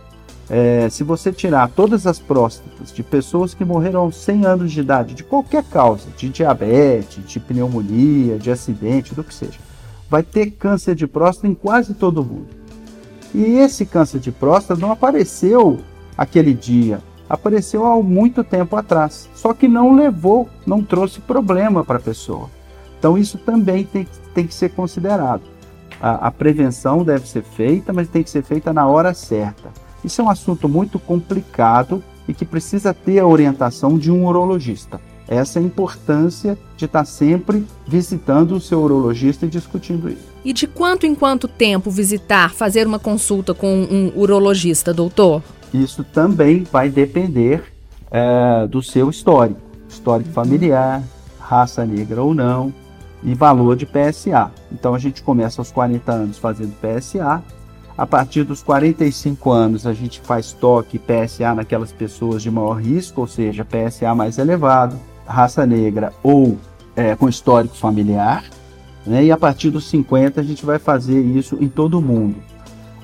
é, 0.50 0.88
se 0.90 1.04
você 1.04 1.32
tirar 1.32 1.70
todas 1.70 2.06
as 2.06 2.20
próstatas 2.20 2.94
de 2.94 3.02
pessoas 3.02 3.54
que 3.54 3.66
morreram 3.66 4.02
aos 4.02 4.16
100 4.18 4.46
anos 4.46 4.72
de 4.72 4.80
idade, 4.80 5.16
de 5.16 5.24
qualquer 5.24 5.64
causa, 5.64 6.08
de 6.16 6.30
diabetes, 6.30 7.26
de 7.26 7.40
pneumonia, 7.40 8.38
de 8.38 8.52
acidente, 8.52 9.16
do 9.16 9.24
que 9.24 9.34
seja, 9.34 9.60
vai 10.10 10.22
ter 10.22 10.52
câncer 10.52 10.94
de 10.94 11.08
próstata 11.08 11.48
em 11.48 11.56
quase 11.56 11.94
todo 11.94 12.24
mundo. 12.24 12.48
E 13.34 13.58
esse 13.58 13.86
câncer 13.86 14.20
de 14.20 14.32
próstata 14.32 14.80
não 14.80 14.92
apareceu 14.92 15.80
aquele 16.16 16.54
dia, 16.54 17.00
apareceu 17.28 17.86
há 17.86 18.02
muito 18.02 18.44
tempo 18.44 18.76
atrás, 18.76 19.28
só 19.34 19.54
que 19.54 19.68
não 19.68 19.96
levou, 19.96 20.48
não 20.66 20.84
trouxe 20.84 21.20
problema 21.20 21.84
para 21.84 21.98
a 21.98 22.02
pessoa. 22.02 22.50
Então 23.00 23.18
isso 23.18 23.38
também 23.40 23.84
tem, 23.84 24.08
tem 24.34 24.46
que 24.46 24.54
ser 24.54 24.70
considerado. 24.70 25.42
A, 26.00 26.28
a 26.28 26.32
prevenção 26.32 27.04
deve 27.04 27.28
ser 27.28 27.44
feita, 27.44 27.92
mas 27.92 28.08
tem 28.08 28.24
que 28.24 28.30
ser 28.30 28.44
feita 28.44 28.72
na 28.72 28.88
hora 28.88 29.14
certa. 29.14 29.85
Isso 30.06 30.22
é 30.22 30.24
um 30.24 30.30
assunto 30.30 30.70
muito 30.70 31.00
complicado 31.00 32.04
e 32.28 32.34
que 32.34 32.46
precisa 32.46 32.94
ter 32.94 33.20
a 33.20 33.26
orientação 33.26 33.98
de 33.98 34.12
um 34.12 34.28
urologista. 34.28 35.02
Essa 35.28 35.58
é 35.58 35.62
a 35.64 35.66
importância 35.66 36.56
de 36.78 36.86
estar 36.86 37.04
sempre 37.06 37.66
visitando 37.88 38.52
o 38.52 38.62
seu 38.62 38.84
urologista 38.84 39.48
e 39.48 39.50
discutindo 39.50 40.08
isso. 40.08 40.28
E 40.44 40.54
de 40.54 40.68
quanto 40.68 41.08
em 41.08 41.16
quanto 41.16 41.48
tempo 41.48 41.90
visitar, 41.90 42.54
fazer 42.54 42.86
uma 42.86 43.00
consulta 43.00 43.56
com 43.56 43.68
um 43.68 44.12
urologista, 44.16 44.94
doutor? 44.94 45.42
Isso 45.74 46.04
também 46.04 46.64
vai 46.72 46.88
depender 46.88 47.64
é, 48.12 48.68
do 48.68 48.84
seu 48.84 49.10
histórico, 49.10 49.60
histórico 49.90 50.30
familiar, 50.30 51.02
raça 51.40 51.84
negra 51.84 52.22
ou 52.22 52.36
não, 52.36 52.72
e 53.24 53.34
valor 53.34 53.76
de 53.76 53.88
PSA. 53.88 54.52
Então 54.72 54.94
a 54.94 55.00
gente 55.00 55.24
começa 55.24 55.60
aos 55.60 55.72
40 55.72 56.12
anos 56.12 56.38
fazendo 56.38 56.76
PSA 56.80 57.44
a 57.98 58.06
partir 58.06 58.44
dos 58.44 58.62
45 58.62 59.52
anos, 59.52 59.88
a 59.88 59.94
gente 59.94 60.20
faz 60.20 60.52
toque 60.52 61.00
PSA 61.00 61.56
naquelas 61.56 61.94
pessoas 61.94 62.44
de 62.44 62.52
maior 62.52 62.74
risco, 62.74 63.22
ou 63.22 63.28
seja, 63.28 63.66
PSA 63.66 64.14
mais 64.14 64.38
elevado, 64.38 65.00
raça 65.26 65.66
negra 65.66 66.12
ou 66.22 66.58
é, 66.96 67.16
com 67.16 67.30
histórico 67.30 67.76
familiar. 67.76 68.44
Né? 69.06 69.26
E 69.26 69.32
a 69.32 69.38
partir 69.38 69.70
dos 69.70 69.86
50 69.86 70.42
a 70.42 70.44
gente 70.44 70.66
vai 70.66 70.78
fazer 70.78 71.22
isso 71.22 71.58
em 71.62 71.70
todo 71.70 72.02
mundo. 72.02 72.36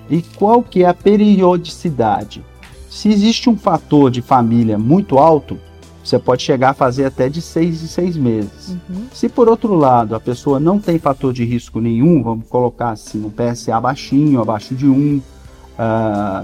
E 0.10 0.22
qual 0.22 0.62
que 0.62 0.84
é 0.84 0.88
a 0.88 0.94
periodicidade? 0.94 2.44
Se 2.90 3.08
existe 3.08 3.50
um 3.50 3.56
fator 3.56 4.12
de 4.12 4.22
família 4.22 4.78
muito 4.78 5.18
alto, 5.18 5.58
você 6.04 6.18
pode 6.18 6.42
chegar 6.42 6.72
a 6.72 6.74
fazer 6.74 7.06
até 7.06 7.30
de 7.30 7.42
seis 7.42 7.84
em 7.84 7.88
seis 7.88 8.18
meses. 8.18 8.70
Uhum. 8.70 9.06
Se 9.14 9.30
por 9.30 9.48
outro 9.48 9.76
lado 9.76 10.16
a 10.16 10.20
pessoa 10.20 10.60
não 10.60 10.80
tem 10.80 10.98
fator 10.98 11.32
de 11.32 11.46
risco 11.46 11.80
nenhum, 11.80 12.24
vamos 12.24 12.48
colocar 12.48 12.92
assim, 12.92 13.24
um 13.24 13.30
PSA 13.30 13.80
baixinho, 13.80 14.42
abaixo 14.42 14.74
de 14.74 14.88
1, 14.88 15.18
uh, 15.18 15.22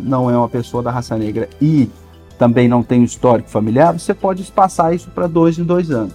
não 0.01 0.29
é 0.29 0.37
uma 0.37 0.49
pessoa 0.49 0.83
da 0.83 0.91
raça 0.91 1.17
negra 1.17 1.49
e 1.61 1.89
também 2.37 2.67
não 2.67 2.83
tem 2.83 3.01
um 3.01 3.03
histórico 3.03 3.49
familiar, 3.49 3.93
você 3.93 4.13
pode 4.13 4.43
espaçar 4.43 4.93
isso 4.93 5.09
para 5.09 5.27
dois 5.27 5.57
em 5.57 5.63
dois 5.63 5.89
anos. 5.89 6.13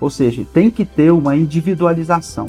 Ou 0.00 0.10
seja, 0.10 0.46
tem 0.52 0.70
que 0.70 0.84
ter 0.84 1.10
uma 1.10 1.34
individualização. 1.34 2.48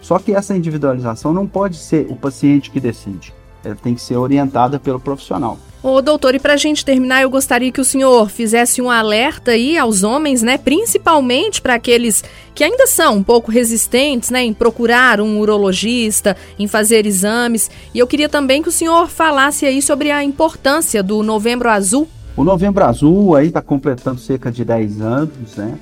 Só 0.00 0.18
que 0.18 0.34
essa 0.34 0.56
individualização 0.56 1.32
não 1.32 1.46
pode 1.46 1.76
ser 1.76 2.06
o 2.10 2.16
paciente 2.16 2.70
que 2.70 2.80
decide. 2.80 3.32
Ela 3.62 3.76
tem 3.76 3.94
que 3.94 4.00
ser 4.00 4.16
orientada 4.16 4.80
pelo 4.80 4.98
profissional. 4.98 5.58
Ô, 5.82 6.02
doutor, 6.02 6.34
e 6.34 6.38
para 6.38 6.52
a 6.52 6.58
gente 6.58 6.84
terminar, 6.84 7.22
eu 7.22 7.30
gostaria 7.30 7.72
que 7.72 7.80
o 7.80 7.84
senhor 7.84 8.28
fizesse 8.28 8.82
um 8.82 8.90
alerta 8.90 9.52
aí 9.52 9.78
aos 9.78 10.02
homens, 10.02 10.42
né? 10.42 10.58
Principalmente 10.58 11.62
para 11.62 11.74
aqueles 11.74 12.22
que 12.54 12.62
ainda 12.62 12.86
são 12.86 13.16
um 13.16 13.22
pouco 13.22 13.50
resistentes, 13.50 14.28
né? 14.28 14.44
Em 14.44 14.52
procurar 14.52 15.22
um 15.22 15.38
urologista, 15.38 16.36
em 16.58 16.66
fazer 16.66 17.06
exames. 17.06 17.70
E 17.94 17.98
eu 17.98 18.06
queria 18.06 18.28
também 18.28 18.62
que 18.62 18.68
o 18.68 18.72
senhor 18.72 19.08
falasse 19.08 19.64
aí 19.64 19.80
sobre 19.80 20.10
a 20.10 20.22
importância 20.22 21.02
do 21.02 21.22
Novembro 21.22 21.70
Azul. 21.70 22.06
O 22.36 22.44
Novembro 22.44 22.84
Azul 22.84 23.34
aí 23.34 23.48
está 23.48 23.62
completando 23.62 24.20
cerca 24.20 24.52
de 24.52 24.62
10 24.66 25.00
anos, 25.00 25.56
né? 25.56 25.78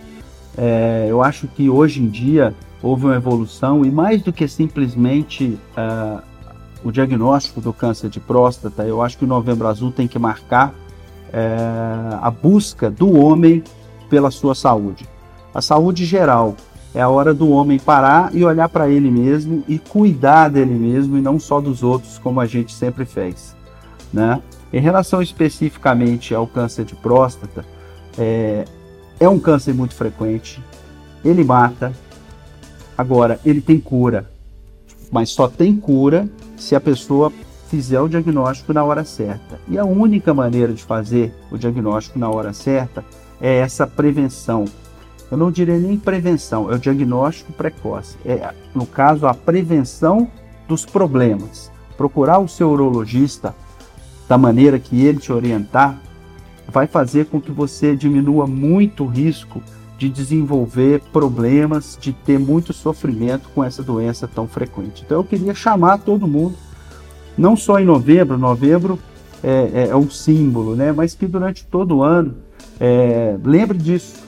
É, 0.56 1.06
eu 1.08 1.20
acho 1.22 1.48
que 1.48 1.68
hoje 1.68 2.00
em 2.00 2.08
dia 2.08 2.54
houve 2.80 3.06
uma 3.06 3.16
evolução 3.16 3.84
e 3.84 3.90
mais 3.90 4.22
do 4.22 4.32
que 4.32 4.46
simplesmente 4.46 5.58
uh, 5.76 6.22
o 6.84 6.92
diagnóstico 6.92 7.60
do 7.60 7.72
câncer 7.72 8.08
de 8.08 8.20
próstata, 8.20 8.84
eu 8.84 9.02
acho 9.02 9.18
que 9.18 9.24
o 9.24 9.28
Novembro 9.28 9.66
Azul 9.66 9.90
tem 9.90 10.06
que 10.06 10.18
marcar 10.18 10.74
é, 11.32 11.56
a 12.20 12.30
busca 12.30 12.90
do 12.90 13.12
homem 13.18 13.62
pela 14.08 14.30
sua 14.30 14.54
saúde. 14.54 15.08
A 15.54 15.60
saúde 15.60 16.04
geral 16.04 16.54
é 16.94 17.00
a 17.00 17.08
hora 17.08 17.34
do 17.34 17.50
homem 17.50 17.78
parar 17.78 18.34
e 18.34 18.44
olhar 18.44 18.68
para 18.68 18.88
ele 18.88 19.10
mesmo 19.10 19.62
e 19.68 19.78
cuidar 19.78 20.48
dele 20.48 20.74
mesmo 20.74 21.18
e 21.18 21.20
não 21.20 21.38
só 21.38 21.60
dos 21.60 21.82
outros, 21.82 22.18
como 22.18 22.40
a 22.40 22.46
gente 22.46 22.72
sempre 22.72 23.04
fez. 23.04 23.54
Né? 24.12 24.40
Em 24.72 24.80
relação 24.80 25.20
especificamente 25.20 26.34
ao 26.34 26.46
câncer 26.46 26.84
de 26.84 26.94
próstata, 26.94 27.64
é, 28.16 28.64
é 29.20 29.28
um 29.28 29.38
câncer 29.38 29.74
muito 29.74 29.94
frequente, 29.94 30.62
ele 31.24 31.44
mata, 31.44 31.92
agora 32.96 33.38
ele 33.44 33.60
tem 33.60 33.78
cura, 33.78 34.30
mas 35.10 35.30
só 35.30 35.48
tem 35.48 35.76
cura 35.76 36.28
se 36.56 36.74
a 36.74 36.80
pessoa 36.80 37.32
fizer 37.68 38.00
o 38.00 38.08
diagnóstico 38.08 38.72
na 38.72 38.82
hora 38.82 39.04
certa. 39.04 39.60
E 39.68 39.78
a 39.78 39.84
única 39.84 40.32
maneira 40.32 40.72
de 40.72 40.82
fazer 40.82 41.34
o 41.50 41.58
diagnóstico 41.58 42.18
na 42.18 42.28
hora 42.28 42.52
certa 42.52 43.04
é 43.40 43.58
essa 43.58 43.86
prevenção. 43.86 44.64
Eu 45.30 45.36
não 45.36 45.50
diria 45.50 45.78
nem 45.78 45.98
prevenção, 45.98 46.72
é 46.72 46.74
o 46.74 46.78
diagnóstico 46.78 47.52
precoce. 47.52 48.16
É, 48.24 48.52
no 48.74 48.86
caso, 48.86 49.26
a 49.26 49.34
prevenção 49.34 50.28
dos 50.66 50.86
problemas. 50.86 51.70
Procurar 51.96 52.38
o 52.38 52.48
seu 52.48 52.70
urologista 52.70 53.54
da 54.28 54.38
maneira 54.38 54.78
que 54.78 55.04
ele 55.04 55.18
te 55.18 55.32
orientar 55.32 55.98
vai 56.70 56.86
fazer 56.86 57.26
com 57.26 57.40
que 57.40 57.50
você 57.50 57.96
diminua 57.96 58.46
muito 58.46 59.04
o 59.04 59.06
risco 59.06 59.62
de 59.98 60.08
desenvolver 60.08 61.02
problemas, 61.12 61.98
de 62.00 62.12
ter 62.12 62.38
muito 62.38 62.72
sofrimento 62.72 63.48
com 63.52 63.64
essa 63.64 63.82
doença 63.82 64.28
tão 64.28 64.46
frequente. 64.46 65.02
Então 65.04 65.18
eu 65.18 65.24
queria 65.24 65.52
chamar 65.52 65.98
todo 65.98 66.28
mundo, 66.28 66.54
não 67.36 67.56
só 67.56 67.80
em 67.80 67.84
novembro, 67.84 68.38
novembro 68.38 68.96
é, 69.42 69.70
é, 69.74 69.88
é 69.88 69.96
um 69.96 70.08
símbolo, 70.08 70.76
né? 70.76 70.92
mas 70.92 71.14
que 71.16 71.26
durante 71.26 71.66
todo 71.66 71.96
o 71.96 72.02
ano, 72.04 72.36
é, 72.78 73.36
lembre 73.44 73.76
disso, 73.76 74.22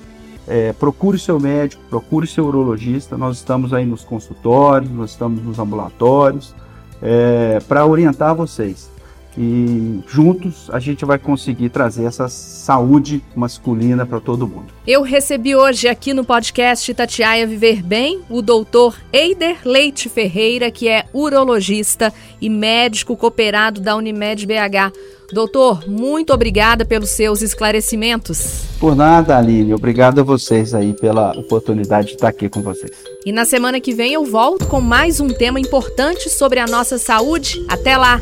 é, 0.49 0.73
procure 0.73 1.21
seu 1.21 1.39
médico, 1.39 1.81
procure 1.89 2.27
seu 2.27 2.47
urologista, 2.47 3.17
nós 3.17 3.37
estamos 3.37 3.73
aí 3.73 3.87
nos 3.87 4.03
consultórios, 4.03 4.91
nós 4.91 5.11
estamos 5.11 5.41
nos 5.41 5.61
ambulatórios, 5.61 6.53
é, 7.01 7.61
para 7.69 7.87
orientar 7.87 8.35
vocês 8.35 8.91
e 9.37 10.01
juntos 10.07 10.69
a 10.73 10.79
gente 10.79 11.05
vai 11.05 11.19
conseguir 11.19 11.71
trazer 11.71 12.05
essa 12.05 12.29
saúde 12.29 13.23
masculina 13.35 14.05
para 14.05 14.21
todo 14.21 14.47
mundo. 14.47 14.67
Eu 14.87 15.03
recebi 15.03 15.55
hoje 15.55 15.89
aqui 15.89 16.13
no 16.13 16.25
podcast 16.25 16.93
Tatiaia 16.93 17.47
Viver 17.47 17.83
Bem 17.83 18.21
o 18.29 18.43
doutor 18.43 18.97
Eider 19.13 19.59
Leite 19.65 20.09
Ferreira, 20.09 20.71
que 20.71 20.89
é 20.89 21.05
urologista 21.13 22.13
e 22.41 22.49
médico 22.49 23.17
cooperado 23.17 23.81
da 23.81 23.97
Unimed 23.97 24.47
BH. 24.47 24.93
Doutor, 25.33 25.89
muito 25.89 26.33
obrigada 26.33 26.85
pelos 26.85 27.11
seus 27.11 27.41
esclarecimentos. 27.41 28.65
Por 28.81 28.97
nada, 28.97 29.39
Aline. 29.39 29.73
Obrigado 29.73 30.21
a 30.21 30.25
vocês 30.25 30.75
aí 30.75 30.93
pela 30.93 31.31
oportunidade 31.39 32.09
de 32.09 32.15
estar 32.15 32.29
aqui 32.29 32.49
com 32.49 32.63
vocês. 32.63 32.91
E 33.25 33.31
na 33.31 33.45
semana 33.45 33.81
que 33.81 33.95
vem 33.95 34.13
eu 34.13 34.25
volto 34.25 34.67
com 34.67 34.81
mais 34.81 35.21
um 35.21 35.29
tema 35.29 35.61
importante 35.61 36.29
sobre 36.29 36.59
a 36.59 36.67
nossa 36.67 36.99
saúde. 36.99 37.65
Até 37.69 37.97
lá! 37.97 38.19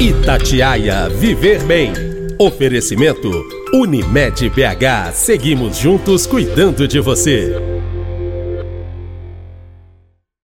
Itatiaia 0.00 1.08
Viver 1.08 1.62
Bem. 1.64 1.92
Oferecimento 2.38 3.30
Unimed 3.72 4.50
BH. 4.50 5.12
Seguimos 5.12 5.78
juntos 5.78 6.26
cuidando 6.26 6.88
de 6.88 7.00
você. 7.00 7.73